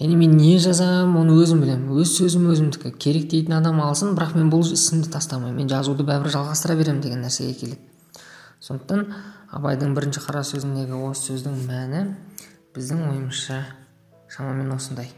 Яғни 0.00 0.16
мен 0.16 0.36
не 0.36 0.58
жазамын 0.58 1.20
оны 1.20 1.36
өзім 1.42 1.60
білемін. 1.62 1.92
Өз 2.00 2.16
сөзім 2.16 2.48
өзімдікі. 2.50 2.90
Керек 2.98 3.28
дейтін 3.30 3.58
адам 3.58 3.82
алсын 3.84 4.16
бірақ 4.16 4.34
мен 4.34 4.50
бұл 4.50 4.64
ісімді 4.64 5.12
тастамаймын. 5.12 5.60
Мен 5.60 5.68
жазуды 5.68 6.06
бәрібір 6.08 6.32
жалғастыра 6.34 6.76
беремін 6.76 7.02
деген 7.04 7.22
нәрсеге 7.22 7.54
келеді. 7.60 7.78
Сондықтан 8.64 9.06
абайдың 9.52 9.94
бірінші 9.96 10.24
қара 10.24 10.42
сөзіндегі 10.44 10.96
осы 11.04 11.30
сөздің 11.30 11.60
мәні 11.68 12.02
біздің 12.74 13.02
ойымызша 13.10 13.58
шамамен 14.30 14.70
осындай. 14.74 15.10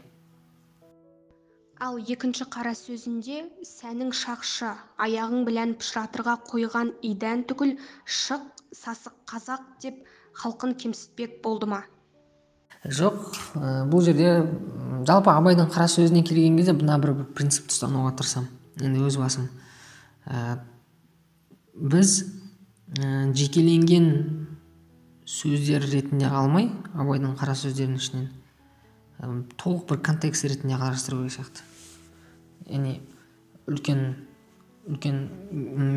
Ал 1.83 1.97
екінші 1.99 2.45
қара 2.47 2.71
сөзінде 2.77 3.43
сәнің 3.67 4.13
шақшы 4.15 4.69
аяғың 5.03 5.43
білән 5.47 5.73
пышыратырға 5.81 6.37
қойған 6.47 6.93
идан 7.03 7.43
түгіл 7.49 7.75
шық 8.05 8.45
сасық 8.73 9.17
қазақ 9.29 9.65
деп 9.83 10.05
халқын 10.39 10.77
кемсітпек 10.79 11.41
болды 11.43 11.67
ма? 11.69 11.83
Жоқ 12.83 13.19
ә, 13.59 13.83
бұл 13.89 14.01
жерде 14.03 14.31
жалпы 15.07 15.31
абайдың 15.33 15.69
қара 15.71 15.89
сөзіне 15.91 16.23
келген 16.23 16.57
кезде 16.57 16.73
мына 16.77 16.97
бір, 16.99 17.13
бір 17.19 17.29
принципті 17.37 17.75
ұстануға 17.75 18.15
тырысамын. 18.19 18.49
Енді 18.81 19.05
өз 19.07 19.19
басым 19.21 19.49
ә, 20.25 20.57
біз 21.75 22.23
ә, 22.97 23.31
жекеленген 23.35 24.09
сөздер 25.29 25.85
ретінде 25.87 26.27
алмай 26.27 26.69
абайдың 26.93 27.37
қара 27.39 27.55
сөздерінің 27.55 27.99
ішінен. 28.01 28.29
Толық 29.61 29.87
бір 29.89 30.01
контекст 30.03 30.45
ретінде 30.49 30.75
қарастыру 30.79 31.21
керек 31.23 31.37
сияқты. 31.37 31.63
Яғни 32.67 32.97
үлкен 33.67 34.03
үлкен 34.89 35.19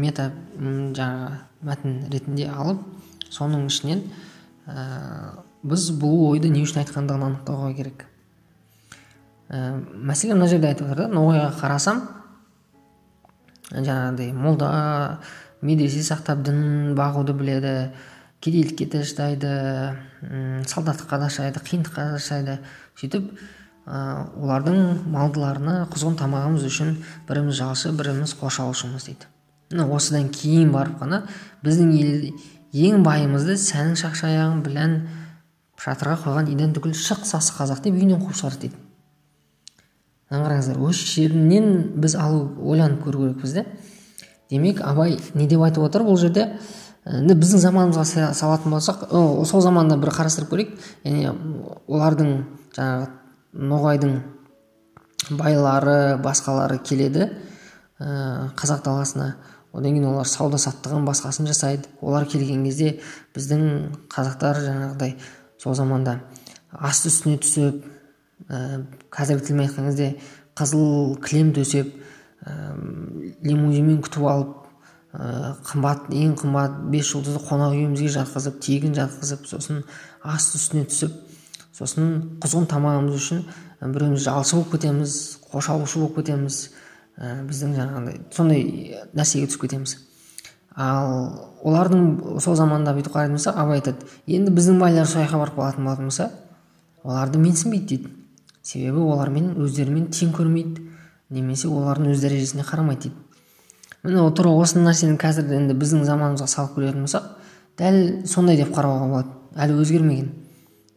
мета 0.01 0.31
жаңағы 0.59 1.39
мәтін 1.67 1.97
ретінде 2.13 2.47
алып 2.53 2.85
соның 3.35 3.67
ішінен 3.67 4.05
ә, 4.67 5.43
біз 5.67 5.89
бұл 5.99 6.29
ойды 6.31 6.51
не 6.53 6.63
үшін 6.63 6.85
айтқандығын 6.85 7.27
анықтауға 7.31 7.73
керек. 7.79 8.07
Ә, 9.51 9.83
мәселен 9.91 10.39
мына 10.39 10.51
жерде 10.51 10.71
айтып 10.71 10.87
отыр 10.87 11.07
да 11.07 11.09
ноғайға 11.15 11.51
қарасам 11.59 12.05
жаңағыдай 13.73 14.31
молда 14.37 14.71
медресе 15.67 16.05
сақтап 16.07 16.45
дін 16.47 16.95
бағуды 16.99 17.35
біледі 17.35 17.75
кедейлікке 18.41 18.87
де 18.87 19.03
шыдайды 19.05 19.53
солдаттыққа 20.69 21.19
да 21.21 21.31
шыдайды 21.31 21.63
қиындыққа 21.65 22.11
да 22.13 22.19
шыдайды 22.19 22.59
сөйтіп 22.99 23.31
ә, 23.87 24.27
олардың 24.37 25.07
малдыларына 25.15 25.77
құзғын 25.93 26.19
тамағымыз 26.21 26.67
үшін 26.67 26.93
біріміз 27.29 27.61
жалшы 27.61 27.93
біріміз 27.97 28.35
қош 28.41 28.61
алушымыз 28.65 29.07
дейді. 29.09 29.29
Міне 29.71 29.87
осыдан 29.95 30.29
кейін 30.35 30.73
барып 30.75 31.01
қана 31.03 31.23
біздің 31.65 31.93
ел 31.97 32.91
ең 32.91 33.05
байымызды 33.07 33.57
сәнің 33.61 33.97
шақшаяғын 34.03 34.63
білән 34.67 34.97
шатырға 35.81 36.19
қойған 36.25 36.51
идан 36.53 36.75
түгіл 36.77 36.97
шық 36.99 37.25
сасы 37.29 37.55
қазақ 37.57 37.85
деп 37.85 37.97
үйінен 37.97 38.21
қуып 38.23 38.37
шығарды 38.41 38.67
дейді. 38.67 38.81
Мына 40.31 40.43
қараңыздар 40.43 40.81
осы 40.83 41.07
жерінен 41.07 41.69
біз 42.03 42.17
алу 42.19 42.49
ойланып 42.59 43.05
көру 43.07 43.23
керекпіз 43.27 43.55
да 43.55 43.65
демек 44.51 44.81
абай 44.83 45.19
не 45.35 45.47
деп 45.47 45.63
айтып 45.63 45.87
отыр 45.87 46.03
бұл 46.07 46.19
жерде? 46.19 46.49
Енді 47.07 47.37
біздің 47.39 47.63
заманымызға 47.63 48.33
салатын 48.35 48.73
болсақ 48.75 49.05
сол 49.47 49.63
заманда 49.63 49.99
бір 50.01 50.11
қарастырып 50.17 50.51
көрейік. 50.51 50.73
Яғни 51.07 51.29
олардың 51.87 52.33
жаңағы 52.75 53.11
ноғайдың 53.71 54.17
байлары 55.39 56.17
басқалары 56.23 56.81
келеді 56.83 57.29
ә, 58.01 58.51
қазақ 58.59 58.83
даласына. 58.85 59.37
Одан 59.73 59.95
кейін 59.95 60.09
олар 60.11 60.27
сауда 60.27 60.59
саттығын 60.59 61.07
басқасын 61.07 61.47
жасайды. 61.47 61.89
Олар 62.01 62.27
келген 62.27 62.65
кезде 62.65 62.97
біздің 63.37 63.63
қазақтар 64.13 64.63
жаңағыдай 64.65 65.17
сол 65.63 65.77
заманда 65.79 66.21
асты 66.73 67.13
үстіне 67.13 67.39
түсіп 67.39 67.85
ә, 68.51 68.83
қазіргі 69.15 69.47
тілмен 69.47 69.69
айтқан 69.69 69.91
кезде 69.91 70.15
қызыл 70.59 71.17
кілем 71.23 71.55
төсеп 71.55 71.95
ә, 72.43 72.75
лимузинмен 73.47 74.03
күтіп 74.03 74.27
алып 74.27 74.66
қымбат 75.17 76.11
ең 76.13 76.35
қымбат 76.41 76.81
бес 76.93 77.11
жұлдызды 77.13 77.41
қонақ 77.47 77.77
үйімізге 77.77 78.11
жатқызып 78.19 78.59
тегін 78.65 78.97
жатқызып 78.99 79.47
сосын 79.49 79.85
асты 80.23 80.61
үстіне 80.61 80.85
түсіп 80.91 81.15
сосын 81.77 82.11
құзғын 82.43 82.67
тамағымыз 82.73 83.17
үшін 83.17 83.45
біреуміз 83.81 84.27
жалшы 84.27 84.57
болып 84.57 84.75
кетеміз 84.77 85.15
қош 85.51 85.71
алушы 85.73 86.01
болып 86.01 86.21
кетеміз 86.21 86.59
ә, 87.17 87.43
біздің 87.49 87.75
жаңағыдай 87.77 88.21
сондай 88.35 88.65
нәрсеге 89.17 89.49
түсіп 89.51 89.67
кетеміз. 89.67 89.97
Ал 90.77 91.13
олардың 91.65 92.41
сол 92.45 92.57
заманда 92.59 92.93
бүйтіп 92.97 93.15
қарайтын 93.15 93.39
болсақ 93.39 93.61
абай 93.61 93.81
айтады 93.81 94.09
енді 94.27 94.53
біздің 94.57 94.81
байлар 94.81 95.09
сол 95.09 95.23
жаққа 95.23 95.41
барып 95.41 95.57
қалатын 95.57 95.89
болатын 95.89 96.11
болса 96.11 96.31
оларды 97.05 97.41
менсінбейді 97.41 97.87
дейді. 97.97 98.13
Себебі 98.63 99.05
олармен 99.07 99.55
өздерімен 99.57 100.11
тең 100.13 100.35
көрмейді. 100.37 100.91
Немесе 101.31 101.69
олардың 101.69 102.13
өз 102.13 102.25
дәрежесіне 102.25 102.67
қарамайды 102.67 103.09
дейді. 103.09 103.26
Міне 104.07 104.25
тура 104.37 104.53
осы 104.55 104.81
нәрсені 104.81 105.19
қазір 105.21 105.51
енді 105.59 105.77
біздің 105.79 106.05
заманымызға 106.07 106.49
салып 106.51 106.77
көретін 106.79 107.07
болсақ 107.07 107.27
дәл 107.79 108.27
сондай 108.27 108.57
деп 108.61 108.73
қарауға 108.75 109.09
болады. 109.11 109.33
Әлі 109.57 109.81
өзгермеген. 109.83 110.31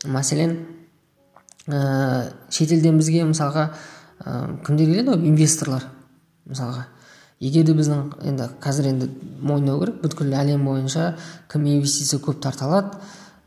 Мәселен 0.08 0.56
ә, 1.68 2.32
шетелден 2.52 3.00
бізге 3.00 3.26
мысалға 3.28 3.70
ә, 4.24 4.36
кімдер 4.66 4.92
келеді 4.94 5.14
ғой? 5.14 5.28
Инвесторлар 5.32 5.86
мысалға. 6.50 6.86
Егер 7.40 7.64
де 7.64 7.74
біздің 7.76 8.02
енді 8.28 8.50
қазір 8.60 8.90
енді 8.90 9.10
мойындау 9.40 9.80
керек 9.80 10.02
бүткіл 10.04 10.34
әлем 10.36 10.66
бойынша 10.68 11.14
кім 11.52 11.68
инвестиция 11.72 12.20
көп 12.20 12.42
тарта 12.44 12.68
алады 12.68 12.98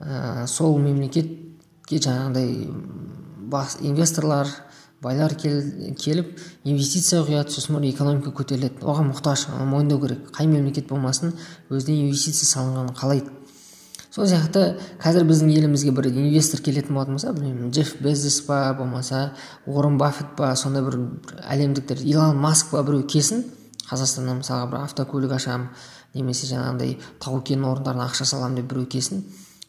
ә, 0.00 0.46
сол 0.48 0.78
мемлекетке 0.80 2.00
жаңағыдай 2.00 2.70
бас 3.52 3.76
инвесторлар 3.84 4.48
байлар 5.02 5.34
кел, 5.34 5.60
келіп 5.98 6.38
инвестиция 6.64 7.22
құяды 7.26 7.50
сосын 7.50 7.76
барып 7.76 7.94
экономика 7.94 8.30
көтеріледі. 8.30 8.82
Оған 8.82 9.12
мұқтаж 9.12 9.48
мойындау 9.66 10.00
керек. 10.06 10.26
Қай 10.32 10.46
мемлекет 10.46 10.88
болмасын 10.88 11.34
өзіне 11.70 12.06
инвестиция 12.06 12.48
салынғанын 12.48 12.94
қалайды 12.96 13.42
сол 14.12 14.26
сияқты 14.28 14.74
қазір 15.00 15.24
біздің 15.24 15.54
елімізге 15.54 15.92
бір 15.96 16.10
инвестор 16.10 16.60
келетін 16.60 16.92
болатын 16.92 17.16
болса 17.16 17.32
білмеймін 17.32 17.70
джефф 17.72 17.94
безос 18.04 18.42
па 18.44 18.74
болмаса 18.76 19.32
уоррен 19.64 19.96
баффет 19.98 20.34
па 20.36 20.50
сондай 20.56 20.84
бір, 20.84 20.98
бір 21.24 21.40
әлемдіктер 21.48 22.02
илон 22.04 22.36
маск 22.36 22.68
па 22.74 22.82
біреу 22.84 23.06
келсін 23.08 23.46
қазақстаннан 23.88 24.42
мысалға 24.42 24.68
бір 24.68 24.82
автокөлік 24.82 25.32
ашамын 25.38 25.70
немесе 26.12 26.50
жаңағындай 26.50 26.98
тау 27.24 27.40
кен 27.40 27.64
орындарына 27.64 28.10
ақша 28.10 28.28
саламын 28.28 28.60
деп 28.60 28.68
біреу 28.74 28.90
келсін 28.92 29.24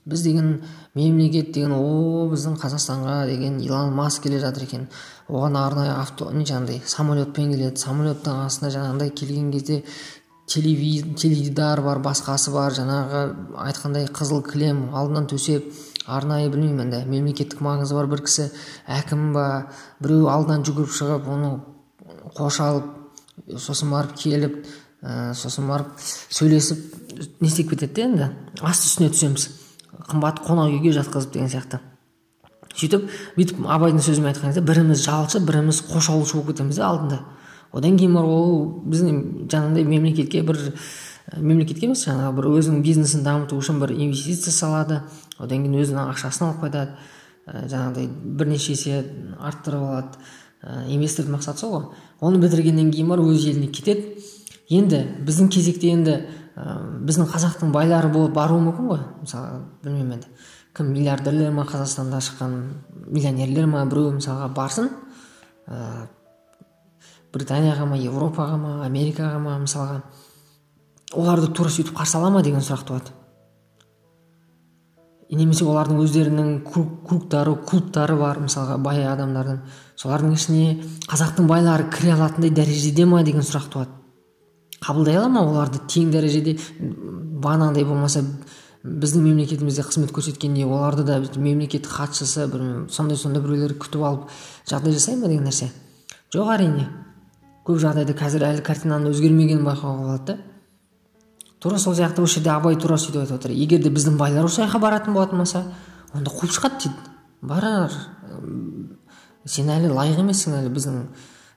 біз 0.06 0.24
деген 0.24 0.50
мемлекет 0.96 1.54
деген 1.54 1.72
о 1.76 2.28
біздің 2.32 2.58
қазақстанға 2.62 3.28
деген 3.30 3.60
илон 3.62 3.94
маск 3.94 4.24
келе 4.24 4.40
жатыр 4.40 4.64
екен. 4.64 4.88
Оған 5.30 5.56
арнайы 5.58 5.94
авто 5.94 6.32
не 6.32 6.44
жаңағыдай 6.46 6.82
самолетпен 6.86 7.54
келеді. 7.54 7.80
Самолеттің 7.80 8.44
астында 8.46 8.74
жаңағындай 8.76 9.14
келген 9.16 9.52
кезде 9.52 9.84
теледидар 10.48 11.82
бар 11.82 12.02
басқасы 12.04 12.52
бар 12.52 12.74
жаңағы 12.76 13.24
айтқандай 13.64 14.10
қызыл 14.12 14.44
кілем 14.44 14.90
алдынан 14.94 15.28
төсеп 15.32 15.72
арнайы 16.06 16.50
білмеймін 16.52 16.84
енді 16.84 17.06
мемлекеттік 17.08 17.62
маңызы 17.64 17.96
бар 17.96 18.10
бір 18.12 18.26
кісі 18.28 18.50
әкім 18.92 19.32
ба 19.34 19.46
біреу 20.04 20.28
алдынан 20.28 20.66
жүгіріп 20.68 20.92
шығып 20.98 21.30
оны 21.32 21.54
қош 22.36 22.60
алып 22.60 22.92
сосын 23.56 23.94
барып 23.94 24.18
келіп 24.20 24.60
ә, 25.02 25.34
сосын 25.34 25.68
барып 25.72 25.96
сөйлесіп 26.04 27.40
не 27.40 27.48
істеп 27.48 27.72
кетеді 27.72 27.94
да 27.96 28.08
енді? 28.08 28.30
Асты 28.62 28.90
үстіне 28.90 29.14
түсеміз. 29.14 29.48
Қымбат 30.10 30.42
қонақ 30.46 30.74
үйге 30.74 30.94
жатқызып 30.98 31.34
деген 31.34 31.50
сияқты. 31.52 31.80
Сөйтіп 32.74 33.06
бүйтіп 33.38 33.64
абайдың 33.70 34.02
сөзімен 34.02 34.32
айтқан 34.32 34.50
кезде 34.50 34.62
біріміз 34.66 35.04
жалшы 35.06 35.40
біріміз 35.46 35.84
қош 35.92 36.10
алушы 36.10 36.38
болып 36.38 36.54
кетеміз 36.54 36.80
да 36.82 36.88
алдында. 36.88 37.20
Одан 37.74 37.98
кейін 37.98 38.16
барып 38.18 38.34
ол 38.34 38.84
біздің 38.90 39.20
жаңағыдай 39.50 39.86
мемлекетке 39.86 40.42
бір 40.42 40.60
мемлекетке 41.38 41.88
емес 41.88 42.06
жаңағы 42.08 42.36
бір 42.40 42.50
өзінің 42.50 42.82
бизнесін 42.86 43.24
дамыту 43.26 43.58
үшін 43.62 43.80
бір 43.82 43.94
инвестиция 43.94 44.54
салады. 44.54 45.02
Одан 45.38 45.66
кейін 45.66 45.80
өзінің 45.82 46.12
ақшасын 46.14 46.48
алып 46.50 46.66
қайтады. 46.66 46.98
Жаңағыдай 47.46 48.10
бірнеше 48.10 48.74
есе 48.74 49.04
арттырып 49.40 49.84
алады. 49.84 50.22
Инвестордың 50.90 51.38
мақсаты 51.38 51.60
сол 51.60 51.74
ғой. 51.74 51.88
Оны 52.22 52.40
бітіргеннен 52.42 52.92
кейін 52.92 53.10
барып 53.14 53.34
өз 53.34 53.48
еліне 53.50 53.68
кетеді. 53.68 54.18
Енді 54.70 55.02
біздің 55.26 55.50
кезекте 55.52 55.90
енді 55.94 56.22
біздің 56.56 57.30
қазақтың 57.32 57.72
байлары 57.74 58.12
болып 58.14 58.36
баруы 58.36 58.62
мүмкін 58.62 58.90
ғой. 58.92 59.00
Мысалы 59.24 59.64
білмеймін 59.84 60.20
енді 60.20 60.28
кім 60.78 60.92
миллиардерлер 60.94 61.52
ма 61.54 61.66
қазақстанда 61.70 62.20
шыққан 62.22 62.54
миллионерлер 63.08 63.66
ма 63.70 63.86
біреу 63.90 64.14
мысалға 64.18 64.52
барсын. 64.54 64.90
Ә, 65.66 66.08
британияға 67.34 67.88
ма 67.90 67.98
европаға 67.98 68.58
ма 68.62 68.74
америкаға 68.86 69.40
ма 69.42 69.58
мысалға. 69.66 70.02
Оларды 71.14 71.50
тура 71.54 71.74
сөйтіп 71.74 71.98
қарсы 71.98 72.18
ала 72.18 72.30
ма 72.34 72.42
деген 72.46 72.62
сұрақ 72.62 72.86
туады. 72.90 73.14
Немесе 75.34 75.66
олардың 75.66 75.98
өздерінің 76.04 76.50
кругтары 76.68 77.56
клубтары 77.66 78.18
бар 78.20 78.38
мысалға 78.44 78.78
бай 78.78 79.02
адамдардың. 79.10 79.64
Солардың 79.98 80.38
ішіне 80.38 80.84
қазақтың 81.10 81.50
байлары 81.50 81.90
кіре 81.90 82.14
алатындай 82.14 82.54
дәрежеде 82.54 83.06
ма 83.10 83.24
деген 83.26 83.42
сұрақ 83.42 83.70
туады. 83.74 84.03
Қабылдай 84.84 85.18
ала 85.18 85.30
ма 85.32 85.46
оларды 85.48 85.80
тең 85.88 86.12
дәрежеде? 86.14 86.58
Бағанағыдай 87.44 87.88
болмаса 87.88 88.24
біздің 88.84 89.24
мемлекетімізде 89.24 89.86
қызмет 89.88 90.12
көрсеткендей 90.12 90.68
оларды 90.68 91.06
да 91.08 91.20
мемлекеттік 91.40 91.92
хатшысы 91.92 92.48
бір 92.52 92.66
сондай 92.92 93.18
сондай 93.18 93.44
біреулер 93.44 93.78
күтіп 93.80 94.04
алып 94.04 94.34
жағдай 94.68 94.96
жасай 94.98 95.16
ма 95.16 95.32
деген 95.32 95.48
нәрсе? 95.48 95.70
Жоқ 96.36 96.52
әрине. 96.58 96.90
Көп 97.64 97.80
жағдайда 97.80 98.16
қазір 98.20 98.44
әлі 98.50 98.64
картинаның 98.68 99.14
өзгермегенін 99.14 99.64
байқауға 99.64 100.04
болады 100.04 100.34
да. 100.34 100.38
Тура 101.64 101.80
сол 101.80 101.96
сияқты 101.96 102.26
осы 102.26 102.42
жерде 102.42 102.52
абай 102.52 102.76
тура 102.76 102.98
сөйтіп 103.00 103.22
айтып 103.22 103.38
отыр. 103.38 103.54
Егер 103.56 103.80
де 103.80 103.92
біздің 103.94 104.18
байлар 104.20 104.50
осы 104.50 104.66
жаққа 104.66 104.82
баратын 104.84 105.16
болатын 105.16 105.40
болса 105.40 105.64
онда 106.12 106.32
қуып 106.34 106.52
шығады 106.52 106.82
дейді. 106.84 107.14
Барар. 107.42 107.96
Сен 109.46 109.72
әлі 109.72 109.94
лайық 109.96 110.20
емессің 110.26 110.58
әлі 110.60 110.74
біздің 110.76 111.00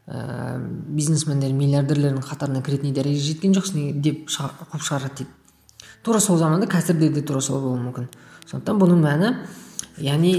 ә, 0.06 0.58
бизнесмендер 0.96 1.52
миллиардерлердің 1.56 2.22
қатарына 2.22 2.62
кіретіндей 2.64 2.94
дәрежеге 2.94 3.32
жеткен 3.32 3.56
жоқсың 3.56 4.00
деп 4.02 4.28
қуып 4.30 4.82
шығарады 4.86 5.22
дейді. 5.22 5.30
Тура 6.02 6.20
сол 6.20 6.38
заманда 6.38 6.68
қазірде 6.70 7.10
де 7.12 7.22
тура 7.26 7.40
сол 7.40 7.60
болуы 7.60 7.80
мүмкін. 7.88 8.10
Сондықтан 8.46 8.78
бұның 8.78 9.02
мәні 9.02 9.32
яғни 9.98 10.34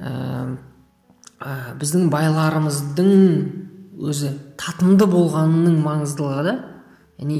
ә, 0.00 0.56
ә, 1.38 1.52
біздің 1.78 2.08
байларымыздың 2.10 3.12
өзі 4.02 4.32
татымды 4.58 5.06
болғанының 5.06 5.78
маңыздылығы 5.84 6.44
да 6.48 6.56
яғни 7.20 7.38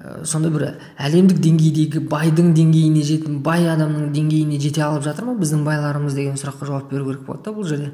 ә, 0.00 0.24
сондай 0.24 0.54
бір 0.54 0.66
әлемдік 0.96 1.42
деңгейдегі 1.44 2.06
байдың 2.08 2.54
деңгейіне 2.56 3.02
жетін 3.04 3.42
бай 3.44 3.68
адамның 3.68 4.14
деңгейіне 4.16 4.60
жете 4.62 4.86
алып 4.86 5.04
жатыр 5.04 5.28
ма? 5.28 5.36
Біздің 5.40 5.66
байларымыз 5.68 6.16
деген 6.16 6.40
сұраққа 6.40 6.70
жауап 6.70 6.88
беру 6.92 7.10
керек 7.10 7.26
болады 7.28 7.50
да 7.50 7.56
бұл 7.58 7.68
жерде. 7.68 7.92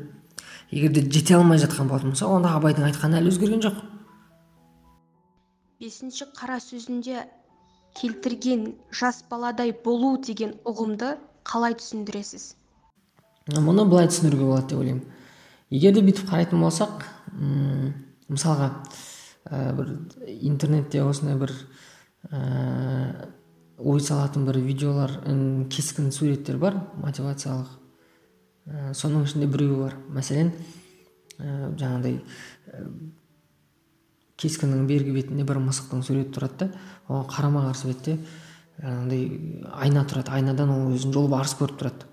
Егер 0.70 0.92
де 0.92 1.02
жете 1.06 1.36
алмай 1.36 1.58
жатқан 1.62 1.88
болатын 1.88 2.14
болса 2.14 2.26
онда 2.26 2.56
абайдың 2.58 2.88
айтқаны 2.88 3.20
әлі 3.20 3.30
өзгерген 3.32 3.62
жоқ. 3.64 3.76
Бесінші 5.80 6.26
қара 6.36 6.58
сөзінде 6.62 7.26
келтірген 7.96 8.74
жас 8.90 9.22
баладай 9.30 9.72
болу 9.84 10.16
деген 10.18 10.56
ұғымды 10.64 11.16
қалай 11.46 11.76
түсіндіресіз? 11.78 12.54
Мұны 13.52 13.86
былай 13.86 14.10
түсіндіруге 14.10 14.48
болады 14.48 14.68
деп 14.72 14.80
ойлаймын. 14.80 15.04
Егер 15.70 15.94
де 15.94 16.02
бүйтіп 16.02 16.28
қарайтын 16.30 16.62
болсақ 16.62 17.06
м 17.32 17.94
мысалға 18.28 18.72
ә, 19.46 19.72
бір 19.76 19.92
интернетте 20.26 21.02
осындай 21.06 21.38
бір 21.38 21.52
ә, 22.30 23.30
ой 23.78 24.00
салатын 24.00 24.46
бір 24.48 24.58
видеолар 24.64 25.20
кескін 25.70 26.10
суреттер 26.10 26.58
бар 26.58 26.80
мотивациялық. 27.02 27.68
Ә, 28.66 28.92
соның 28.94 29.26
ішінде 29.26 29.46
біреуі 29.50 29.78
бар. 29.84 29.96
Мәселен 30.12 30.52
ә, 31.38 31.70
жаңағыдай 31.78 32.18
ә, 32.18 32.84
кескіннің 34.36 34.86
бергі 34.88 35.14
бетінде 35.16 35.46
бір 35.48 35.62
мысықтың 35.64 36.02
суреті 36.04 36.34
тұрады 36.36 36.66
да 36.66 36.70
оған 37.08 37.30
қарама 37.30 37.64
қарсы 37.70 37.88
бетте 37.88 38.18
жаңағыдай 38.82 39.70
айна 39.72 40.04
тұрады. 40.04 40.34
Айнадан 40.36 40.72
ол 40.74 40.92
өзін 40.92 41.14
жолбарыс 41.14 41.56
көріп 41.56 41.80
тұрады. 41.80 42.08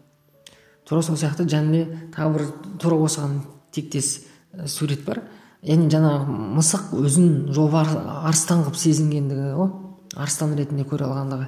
Тура 0.88 1.04
сол 1.04 1.18
сияқты 1.20 1.48
және 1.50 1.86
тағы 2.16 2.38
бір 2.38 2.46
тура 2.80 3.00
осыған 3.04 3.42
тектес 3.76 4.22
сурет 4.68 5.04
бар. 5.06 5.24
Яғни 5.64 5.90
жаңағы 5.92 6.38
мысық 6.58 6.94
өзін 7.00 7.28
жолбарыс 7.56 7.96
арыстан 8.28 8.66
қылып 8.66 8.80
сезінгендігі 8.80 9.54
ғой. 9.58 9.72
Арыстан 10.16 10.56
ретінде 10.60 10.84
көре 10.88 11.08
алғандығы. 11.08 11.48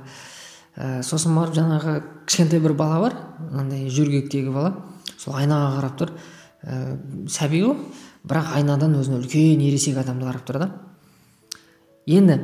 Ә, 0.76 1.02
сосын 1.04 1.36
барып 1.36 1.56
жаңағы 1.56 1.96
кішкентай 2.26 2.63
бір 2.63 2.76
бала 2.80 3.02
бар. 3.04 3.18
Мынандай 3.52 3.89
жөргектегі 3.91 4.56
бала. 4.56 4.74
Сол 5.18 5.38
айнаға 5.39 5.72
қарап 5.78 5.98
тұр. 6.00 6.13
Ә, 6.65 6.98
сәби 7.30 7.62
ғой 7.65 7.78
бірақ 8.26 8.56
айнадан 8.58 8.98
өзіне 9.00 9.22
үлкен 9.22 9.63
ересек 9.65 9.98
адамды 10.02 10.28
қарап 10.28 10.46
тұр 10.48 10.62
да. 10.63 10.70
Енді 12.06 12.39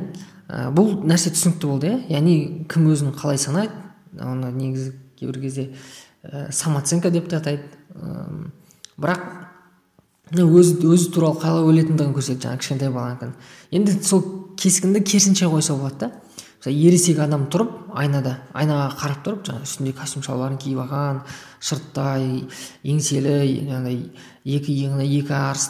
ә, 0.48 0.70
бұл 0.74 1.02
нәрсе 1.06 1.34
түсінікті 1.34 1.70
болды 1.70 1.92
иә. 1.92 2.00
Яғни 2.18 2.66
кім 2.70 2.90
өзін 2.92 3.14
қалай 3.16 3.40
санайды? 3.40 3.74
Оны 4.20 4.52
негізі 4.54 4.94
кейбір 5.18 5.40
кезде 5.42 5.70
ә, 6.22 6.50
самооценка 6.52 7.10
деп 7.10 7.28
те 7.30 7.40
атайды. 7.42 7.66
Ә, 7.94 8.50
бірақ 8.96 9.26
өзі 10.32 10.78
өзі 10.88 11.10
туралы 11.12 11.40
қалай 11.42 11.66
ойлайтындығын 11.66 12.14
көрсетеді 12.16 12.46
жаңағы 12.46 12.62
кішкентай 12.62 12.90
баланікін 12.92 13.32
енді 13.76 13.96
сол 14.06 14.22
кескінді 14.56 15.02
керісінше 15.04 15.50
қойса 15.52 15.76
болады 15.76 15.98
да. 16.06 16.21
Мысалы 16.62 16.78
ересек 16.78 17.18
адам 17.18 17.48
тұрып 17.50 17.70
айнада 17.98 18.36
айнаға 18.54 18.92
қарап 18.94 19.24
тұрып 19.26 19.46
жаңағы 19.48 19.66
үстінде 19.66 19.92
костюм 19.98 20.22
шалбарын 20.22 20.58
киіп 20.62 20.78
алған 20.84 21.18
шырттай 21.58 22.44
еңселі 22.86 23.34
жаңағыдай 23.66 23.98
екі 24.46 24.76
иығына 24.76 25.02
екі 25.02 25.34
арыс 25.34 25.66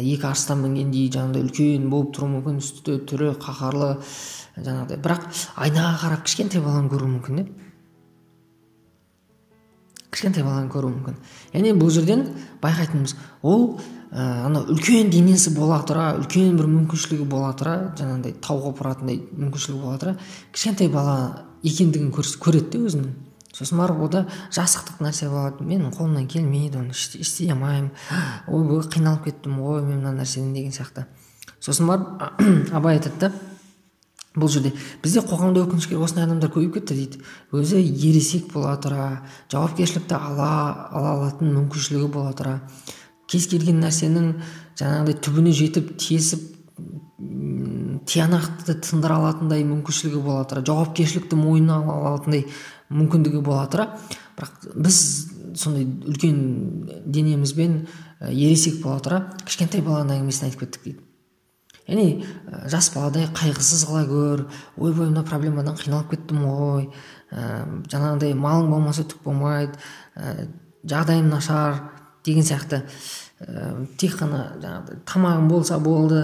екі 0.00 0.26
арыстан 0.30 0.64
мінгендей 0.64 1.10
жаңағыдай 1.12 1.44
үлкен 1.44 1.90
болып 1.92 2.14
тұруы 2.16 2.32
мүмкін 2.38 2.62
үсті 2.64 2.96
түрі 3.12 3.34
қаһарлы 3.44 3.90
жаңағыдай. 4.56 5.02
Бірақ 5.04 5.28
айнаға 5.60 5.92
қарап 6.06 6.24
кішкентай 6.24 6.64
баланы 6.64 6.88
көруі 6.88 7.18
мүмкін 7.18 7.42
да 7.42 7.46
кішкентай 10.20 10.44
баланы 10.44 10.68
көруі 10.68 10.92
мүмкін. 10.92 11.16
Яғни 11.54 11.72
бұл 11.80 11.88
жерден 11.94 12.26
байқайтынымыз 12.60 13.14
ол 13.40 13.80
ә, 14.12 14.44
ана 14.44 14.60
үлкен 14.68 15.08
денесі 15.12 15.54
бола 15.56 15.80
тұра 15.88 16.12
үлкен 16.20 16.58
бір 16.58 16.68
мүмкіншілігі 16.68 17.24
бола 17.30 17.54
тұра 17.56 17.94
жаңағыдай 17.96 18.36
тауға 18.44 18.74
бұратындай 18.76 19.22
мүмкіншілігі 19.32 19.80
бола 19.80 19.96
тұра 20.02 20.14
кішкентай 20.52 20.90
бала 20.92 21.16
екендігін 21.64 22.12
көреді 22.12 22.68
де 22.74 22.84
өзінің. 22.90 23.10
Сосын 23.50 23.80
барып 23.80 24.04
ода 24.04 24.24
жасықтық 24.54 25.00
нәрсе 25.02 25.26
болады 25.28 25.64
менің 25.66 25.94
қолымнан 25.96 26.28
келмейді 26.30 26.78
оны 26.84 26.94
істей 26.94 27.50
алмаймын. 27.50 27.90
Ойбой 28.46 28.84
қиналып 28.86 29.26
кеттім 29.26 29.58
ғой 29.64 29.82
мен 29.82 30.04
мына 30.04 30.20
нәрседен 30.20 30.52
деген 30.54 30.70
сияқты. 30.76 31.08
Сосын 31.58 31.90
барып 31.90 32.22
абай 32.76 33.00
айтады 33.00 33.26
да 33.26 33.32
бұл 34.38 34.50
жерде 34.52 34.70
бізде 35.02 35.24
қоғамда 35.26 35.64
өкінішке 35.64 35.98
осындай 35.98 36.28
адамдар 36.28 36.52
көбейіп 36.54 36.76
кетті 36.78 36.94
дейді. 36.94 37.22
Өзі 37.50 37.80
ересек 37.82 38.52
бола 38.52 38.76
тұра 38.78 39.06
жауапкершілікті 39.50 40.14
ала 40.14 40.50
ала 40.94 41.14
алатын 41.16 41.50
мүмкіншілігі 41.56 42.10
бола 42.14 42.30
тұра. 42.38 42.60
Кез 43.30 43.48
келген 43.50 43.82
нәрсенің 43.82 44.30
жаңағыдай 44.78 45.18
түбіне 45.26 45.54
жетіп 45.56 45.96
тесіп 45.98 46.46
тиянақты 48.06 48.78
тындыра 48.86 49.18
алатындай 49.18 49.66
мүмкіншілігі 49.66 50.22
бола 50.22 50.46
тұра 50.46 50.62
жауапкершілікті 50.70 51.40
мойнына 51.40 51.82
ала 51.82 52.14
алатындай 52.14 52.46
мүмкіндігі 52.94 53.42
бола 53.42 53.66
тұра. 53.72 53.90
Бірақ 54.38 54.70
біз 54.78 55.02
сондай 55.58 55.84
үлкен 55.84 56.40
денемізбен 57.04 57.80
ересек 58.30 58.78
бола 58.84 59.02
тұра. 59.02 59.22
Кішкентай 59.42 59.82
баланың 59.82 60.20
әңгімесін 60.20 60.52
айтып 60.52 60.68
кеттік 60.68 60.86
дейді. 60.86 61.09
Яғни 61.90 62.24
жас 62.70 62.90
баладай 62.94 63.26
қайғысыз 63.34 63.84
қыла 63.88 64.04
көр 64.06 64.44
ойбай 64.78 65.10
мына 65.10 65.24
проблемадан 65.26 65.76
қиналып 65.78 66.14
кеттім 66.14 66.44
ғой. 66.46 66.86
Ә, 67.30 67.66
жаңағыдай 67.90 68.34
малың 68.34 68.70
болмаса 68.70 69.04
түк 69.04 69.24
болмайды 69.24 69.78
ә, 70.16 70.46
жағдайым 70.84 71.28
нашар 71.30 71.82
деген 72.24 72.46
сияқты. 72.46 72.84
Ә, 73.40 73.86
тек 73.98 74.16
қана 74.20 74.54
жаңағыдай 74.62 75.02
тамағым 75.06 75.48
болса 75.50 75.78
болды 75.78 76.22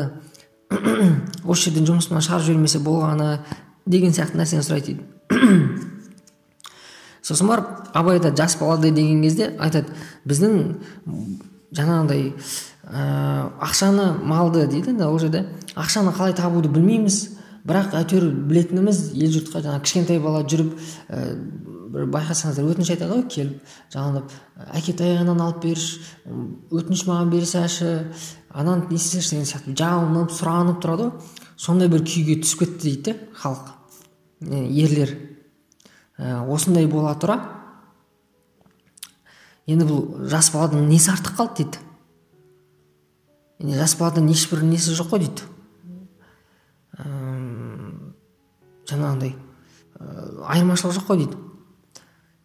осы 1.44 1.70
жерден 1.70 1.86
жұмысымнан 1.90 2.24
шығарып 2.26 2.46
жібермесе 2.50 2.80
болғаны 2.82 3.38
деген 3.86 4.14
сияқты 4.14 4.40
нәрсені 4.40 4.66
сұрайды 4.66 4.96
дейді 4.96 5.04
сосын 7.26 7.50
барып 7.50 7.90
абай 7.94 8.20
да 8.20 8.34
жас 8.36 8.58
баладай 8.60 8.90
деген 8.94 9.22
кезде 9.22 9.52
айтады 9.58 9.94
біздің 10.26 10.58
жаңағыдай 11.76 12.32
ә, 12.86 13.50
ақшаны 13.60 14.12
малды 14.22 14.66
дейді 14.66 14.96
да 14.96 15.10
ол 15.10 15.18
жерде. 15.18 15.46
Ақшаны 15.74 16.14
қалай 16.14 16.34
табуды 16.34 16.70
білмейміз. 16.72 17.36
Бірақ 17.66 17.96
әйтеуір 17.98 18.28
білетініміз 18.46 18.98
ел 19.18 19.32
жұртқа 19.34 19.64
жаңағы 19.64 19.82
кішкентай 19.82 20.20
бала 20.22 20.44
жүріп 20.46 20.76
ә, 21.10 21.22
бір 21.90 22.04
байқасаңыздар 22.14 22.68
өтініш 22.70 22.92
айтады 22.94 23.16
ғой 23.16 23.24
келіп 23.26 23.72
жалынып 23.90 24.34
әкетай 24.78 25.16
ананы 25.18 25.42
алып 25.48 25.64
берші 25.64 25.98
өтініш 26.70 27.02
маған 27.08 27.32
берсәші 27.32 27.90
ананы 28.54 28.86
не 28.90 29.00
істесеңші 29.00 29.34
деген 29.34 29.48
сияқты. 29.50 29.74
Жалынып 29.82 30.30
сұранып 30.36 30.78
тұрады 30.84 31.08
ғой. 31.08 31.34
Сондай 31.58 31.90
бір 31.90 32.04
күйге 32.06 32.38
түсіп 32.44 32.62
кетті 32.62 32.82
дейді 32.84 33.02
де 33.02 33.16
халық 33.40 33.74
ерлер. 34.70 35.16
Ә, 36.18 36.46
осындай 36.46 36.86
бола 36.86 37.16
тұра. 37.18 37.40
Енді 39.66 39.88
бұл 39.88 40.28
жас 40.30 40.52
баладан 40.54 40.86
несі 40.88 41.10
артық 41.16 41.40
қалды 41.40 41.64
дейді? 41.64 41.82
Жас 43.60 43.96
баладан 43.96 44.28
ешбір 44.30 44.62
несі 44.64 44.94
жоқ 44.96 45.14
қой 45.14 45.24
дейді 45.24 45.42
жаңағындай 48.90 49.34
айырмашылық 50.46 50.96
жоқ 50.98 51.06
қой 51.08 51.22
дейді 51.24 51.42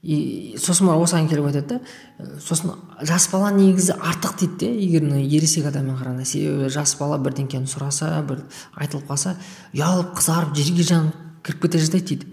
и 0.02 0.56
сосын 0.58 0.88
барып 0.90 1.04
осыған 1.06 1.28
келіп 1.30 1.50
айтады 1.52 1.78
да 1.78 2.40
сосын 2.42 2.74
жас 3.06 3.28
бала 3.32 3.52
негізі 3.54 3.94
артық 4.00 4.40
дейді 4.40 4.58
де 4.64 4.72
егер 4.86 5.06
мына 5.06 5.22
ересек 5.22 5.68
адаммен 5.70 6.00
қарағанда 6.00 6.26
себебі 6.26 6.72
жас 6.74 6.96
бала 7.00 7.20
бірдеңкені 7.22 7.70
сұраса 7.70 8.16
бір 8.26 8.42
айтылып 8.74 9.12
қалса 9.12 9.36
ұялып 9.76 10.16
қызарып 10.18 10.56
жерге 10.58 10.88
жанып 10.90 11.22
кіріп 11.46 11.62
кете 11.68 11.84
жаздайды 11.84 12.16
дейді 12.16 12.32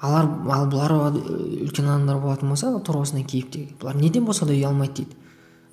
алар 0.00 0.26
ал 0.50 0.66
бұлар 0.72 0.96
үлкен 1.12 1.86
адамдар 1.86 2.18
болатын 2.18 2.50
болса 2.50 2.72
тура 2.82 3.04
осындай 3.04 3.28
кейіптегі 3.28 3.76
бұлар 3.78 4.00
неден 4.00 4.24
болса 4.24 4.48
да 4.48 4.56
ұялмайды 4.56 5.04
дейді 5.04 5.19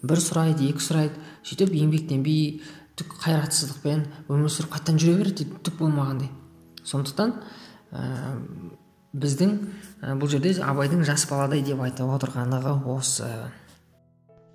бір 0.03 0.21
сұрайды 0.21 0.67
екі 0.71 0.83
сұрайды 0.83 1.21
сөйтіп 1.47 1.73
еңбектенбей 1.77 2.61
түк 2.97 3.13
қайратсыздықпен 3.21 4.03
өмір 4.29 4.51
сүріп 4.51 4.73
қайтадан 4.73 4.99
жүре 5.01 5.17
береді 5.21 5.43
дейді 5.43 5.61
түк 5.65 5.77
болмағандай. 5.81 6.29
Сондықтан 6.87 7.33
ә, 7.91 8.03
біздің 9.13 9.53
ә, 10.01 10.15
бұл 10.17 10.31
жерде 10.31 10.55
абайдың 10.65 11.03
жас 11.05 11.27
баладай 11.29 11.61
деп 11.65 11.81
айтып 11.85 12.09
отырғандығы 12.17 12.73
осы. 12.93 13.29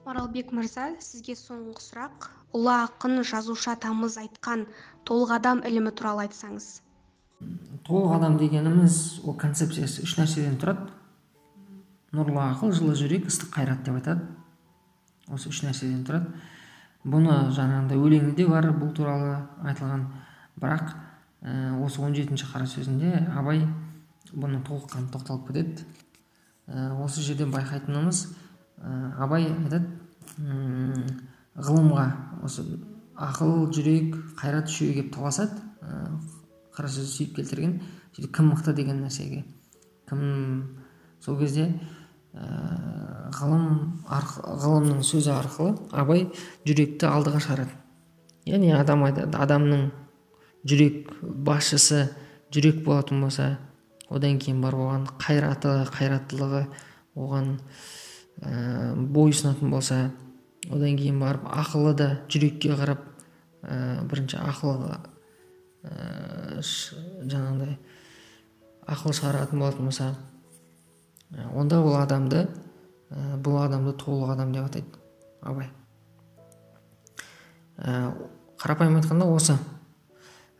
Маралбек 0.07 0.50
мырза 0.50 0.90
сізге 0.98 1.37
соңғы 1.38 1.78
сұрақ. 1.78 2.31
Ұлы 2.52 2.72
ақын 2.74 3.22
жазушы 3.24 3.70
атамыз 3.72 4.18
айтқан 4.20 4.66
толық 5.09 5.37
адам 5.38 5.62
ілімі 5.64 5.94
туралы 5.96 6.26
айтсаңыз. 6.26 6.83
Толық 7.87 8.18
адам 8.18 8.37
дегеніміз 8.42 9.22
ол 9.24 9.38
концепциясы 9.38 10.02
үш 10.05 10.18
нәрседен 10.18 10.59
тұрады. 10.61 10.90
Нұрлы 12.12 12.42
ақыл 12.42 12.74
жылы 12.76 12.98
жүрек 12.98 13.31
ыстық 13.31 13.55
қайрат 13.55 13.87
деп 13.87 13.96
айтады. 14.02 14.26
Осы 15.33 15.51
үш 15.51 15.62
нәрседен 15.66 16.05
тұрады. 16.07 16.33
Бұны 17.03 17.51
жаңағыдай 17.57 17.99
өлеңі 17.99 18.35
де 18.38 18.47
бар 18.47 18.71
бұл 18.77 18.92
туралы 18.95 19.35
айтылған. 19.64 20.07
Бірақ 20.61 20.92
ә, 21.42 21.75
осы 21.83 22.01
17 22.03 22.23
жетінші 22.23 22.51
қара 22.53 22.68
сөзінде 22.68 23.27
абай 23.35 23.64
бұны 24.33 24.62
толыққанды 24.68 25.11
тоқталып 25.16 25.49
кетеді. 25.51 25.87
Ә, 26.68 26.92
осы 27.03 27.25
жерден 27.25 27.51
байқайтынымыз 27.55 28.27
ә, 28.79 29.16
абай 29.18 29.49
айтады 29.51 29.90
ғылымға 31.57 32.07
осы 32.47 32.64
ақыл 33.18 33.66
жүрек 33.75 34.14
қайрат 34.38 34.71
үшеуі 34.71 34.95
келіп 34.97 35.11
таласады 35.14 35.59
ә, 35.83 36.07
қара 36.73 36.88
сөз 36.88 37.11
сөйтіп 37.16 37.37
келтірген 37.40 37.75
сөйтіп 38.14 38.33
кім 38.38 38.53
мықты 38.53 38.73
деген 38.77 39.03
нәрсеге 39.05 39.42
кім 40.09 40.23
сол 41.21 41.38
кезде 41.38 41.68
ғылым 42.33 43.66
ғылымның 44.09 45.03
сөзі 45.05 45.33
арқылы 45.35 45.75
абай 45.92 46.25
жүректі 46.64 47.09
алдыға 47.11 47.42
шығарады. 47.45 47.75
Яғни 48.49 48.73
адам 48.75 49.05
айтады 49.07 49.37
адамның 49.38 49.90
жүрек 50.64 51.12
басшысы 51.21 52.07
жүрек 52.55 52.83
болатын 52.87 53.21
болса 53.25 53.51
одан 54.09 54.38
кейін 54.40 54.62
барып 54.64 54.81
оған 54.87 55.07
қайраты 55.21 55.75
қайраттылығы 55.92 56.64
оған 57.16 57.55
ә, 58.40 58.95
бойұсынатын 58.97 59.73
болса 59.73 60.01
одан 60.71 60.97
кейін 60.97 61.21
барып 61.21 61.47
ақылы 61.53 61.95
да 61.99 62.11
жүрекке 62.33 62.75
қарап 62.79 63.05
ә, 63.62 64.03
бірінші 64.09 64.40
ақылға 64.40 64.99
ә, 65.85 66.61
жаңағыдай 66.62 67.77
ақыл 68.92 69.16
шығаратын 69.21 69.62
болатын 69.62 69.90
болса 69.90 70.12
онда 71.55 71.81
ол 71.81 71.97
адамды 71.97 72.47
ә, 73.11 73.37
бұл 73.40 73.61
адамды 73.62 73.95
толық 73.99 74.35
адам 74.35 74.53
деп 74.53 74.66
атайды 74.66 75.01
абай. 75.42 75.71
Ә, 77.79 78.12
қарапайым 78.61 78.99
айтқанда 79.01 79.29
осы. 79.33 79.57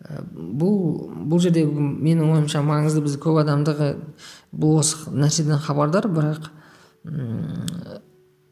Ә, 0.03 0.23
бұл 0.33 1.13
бұл 1.31 1.43
жерде 1.43 1.65
менің 1.67 2.33
ойымша 2.33 2.63
маңызды 2.67 3.05
біз 3.05 3.19
көп 3.23 3.43
адамдығы 3.45 3.93
бұл 4.53 4.81
осы 4.81 5.13
нәрседен 5.13 5.61
хабардар 5.63 6.09
бірақ 6.11 6.51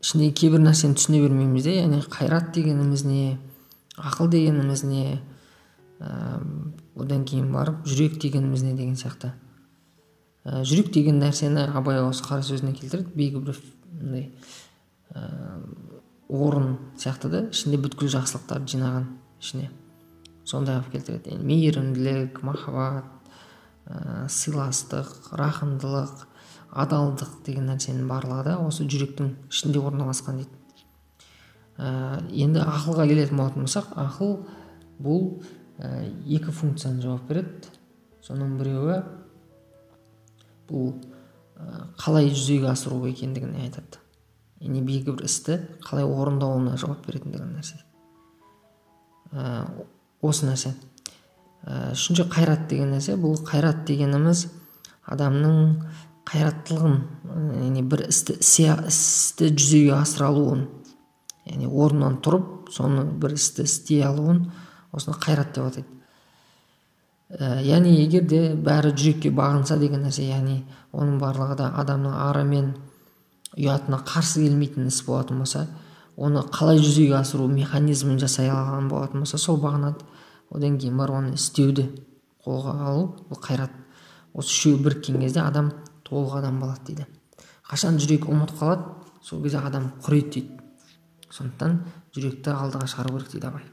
ішіндегі 0.00 0.32
кейбір 0.36 0.64
нәрсені 0.64 0.96
түсіне 0.98 1.20
бермейміз 1.22 1.66
де 1.66 1.76
яғни 1.76 2.00
қайрат 2.10 2.50
дегеніміз 2.54 3.04
не 3.06 3.38
ақыл 3.96 4.30
дегеніміз 4.32 4.82
не 4.88 5.20
ә, 6.00 6.40
одан 6.96 7.24
кейін 7.28 7.52
барып 7.52 7.84
жүрек 7.86 8.18
дегеніміз 8.22 8.64
не 8.64 8.74
деген 8.74 8.96
сияқты. 8.96 9.34
Ә, 10.44 10.62
жүрек 10.64 10.92
деген 10.94 11.20
нәрсені 11.22 11.68
абай 11.74 12.00
осы 12.04 12.24
қара 12.24 12.44
сөзіне 12.46 12.72
келтіреді. 12.78 13.12
Белгілі 13.14 13.44
бір 13.50 13.62
мындай 14.00 14.30
орын 16.30 16.76
сияқты 16.98 17.30
да 17.30 17.42
ішінде 17.50 17.80
бүткіл 17.82 18.10
жақсылықтарды 18.14 18.76
жинаған 18.76 19.06
ішіне. 19.42 19.70
Сондай 20.46 20.78
қылып 20.78 20.92
келтіреді. 20.94 21.34
Яғни 21.34 21.48
мейірімділік 21.50 22.40
махаббат 22.46 23.10
ә, 23.86 24.28
сыйластық 24.30 25.32
рақымдылық 25.38 26.24
адалдық 26.70 27.40
деген 27.46 27.66
нәрсенің 27.70 28.06
барлығы 28.10 28.46
да 28.46 28.56
осы 28.62 28.86
жүректің 28.86 29.34
ішінде 29.50 29.82
орналасқан 29.82 30.40
дейді. 30.40 30.60
Ә, 31.76 32.22
енді 32.30 32.62
ақылға 32.62 33.08
келетін 33.10 33.40
болатын 33.40 33.66
болсақ 33.66 33.90
ақыл 33.98 34.36
бұл 35.02 35.42
ә, 35.82 36.06
екі 36.30 36.54
функцияны 36.54 37.02
жауап 37.02 37.26
береді. 37.28 37.74
Соның 38.22 38.54
біреуі 38.60 39.00
бұл 40.70 40.94
қалай 42.00 42.30
жүзеге 42.32 42.70
асыру 42.70 43.02
екендігін 43.10 43.56
айтады. 43.60 44.00
Яғни 44.60 44.82
белгілі 44.84 45.16
бір 45.18 45.28
істі 45.28 45.58
қалай 45.84 46.06
орындауына 46.08 46.76
жауап 46.80 47.04
беретіндігін 47.06 47.54
нәрсе. 47.56 47.80
Ә, 49.32 49.64
осы 50.24 50.48
нәрсе. 50.48 50.74
Ә, 51.64 51.92
үшінші 51.92 52.28
қайрат 52.32 52.66
деген 52.70 52.94
нәрсе. 52.94 53.16
Бұл 53.20 53.38
қайрат 53.44 53.84
дегеніміз 53.88 54.46
адамның 55.10 55.60
қайраттылығын 56.30 56.98
яғни 57.60 57.84
бір 57.90 58.06
істі 58.08 58.36
істі 58.40 59.50
жүзеге 59.50 59.96
асыра 59.96 60.28
алуын 60.30 60.66
яғни 61.48 61.68
орнынан 61.68 62.20
тұрып 62.24 62.70
соны 62.74 63.06
бір 63.22 63.34
істі 63.38 63.66
істей 63.68 64.04
алуын 64.06 64.44
осыны 64.92 65.16
қайрат 65.20 65.54
деп 65.56 65.70
атайды. 65.70 65.99
Ә, 67.30 67.60
яғни 67.62 67.94
егер 68.00 68.26
де 68.26 68.42
бәрі 68.54 68.92
жүрекке 68.94 69.30
бағынса 69.30 69.78
деген 69.78 70.04
нәрсе 70.06 70.26
яғни 70.28 70.62
оның 70.92 71.18
барлығы 71.22 71.56
да 71.62 71.70
адамның 71.82 72.18
ары 72.26 72.44
мен 72.44 72.74
ұятына 73.56 74.02
қарсы 74.06 74.44
келмейтін 74.44 74.90
іс 74.90 75.02
болатын 75.06 75.42
болса 75.42 75.66
оны 76.16 76.42
қалай 76.52 76.78
жүзеге 76.82 77.16
асыру 77.20 77.48
механизмін 77.48 78.18
жасай 78.20 78.50
алған 78.50 78.88
болатын 78.90 79.24
болса 79.24 79.38
сол 79.38 79.60
бағынады 79.62 80.04
одан 80.50 80.78
кейін 80.78 80.98
барып 80.98 81.20
оны 81.22 81.34
істеуді 81.38 81.88
қолға 82.44 82.74
алу 82.88 83.06
бұл 83.28 83.40
қайрат. 83.42 83.72
Осы 84.34 84.54
үшеуі 84.54 84.82
біріккен 84.84 85.20
кезде 85.20 85.42
адам 85.42 85.72
толық 86.06 86.38
адам 86.38 86.60
болады 86.62 86.86
дейді. 86.86 87.06
Қашан 87.68 87.98
жүрек 88.00 88.28
ұмыт 88.30 88.54
қалады? 88.58 88.86
Сол 89.22 89.42
кезде 89.42 89.58
адам 89.58 89.90
құриды 90.04 90.30
дейді. 90.36 90.60
Сондықтан 91.30 91.78
жүректі 92.16 92.54
алдыға 92.54 92.88
шығару 92.90 93.18
керек 93.18 93.32
дейді 93.34 93.50
абай. 93.50 93.66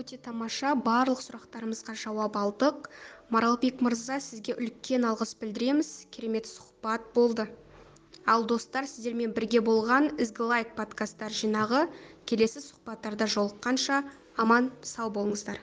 Өте 0.00 0.16
тамаша 0.24 0.72
барлық 0.86 1.20
сұрақтарымызға 1.24 1.94
жауап 2.02 2.36
алдық. 2.40 2.88
Маралбек 3.34 3.82
мырза 3.84 4.16
сізге 4.24 4.56
үлкен 4.56 5.04
алғыс 5.10 5.34
білдіреміз. 5.42 5.90
Керемет 6.14 6.48
сұхбат 6.50 7.10
болды. 7.16 7.46
Ал 8.26 8.46
достар 8.52 8.88
сіздермен 8.88 9.34
бірге 9.36 9.60
болған 9.66 10.10
ізгі 10.24 10.48
лайк 10.54 10.74
подкасттар 10.80 11.36
жинағы 11.42 11.84
келесі 12.30 12.64
сұхбаттарда 12.64 13.28
жолыққанша 13.36 14.02
аман 14.46 14.72
сау 14.94 15.12
болыңыздар. 15.16 15.60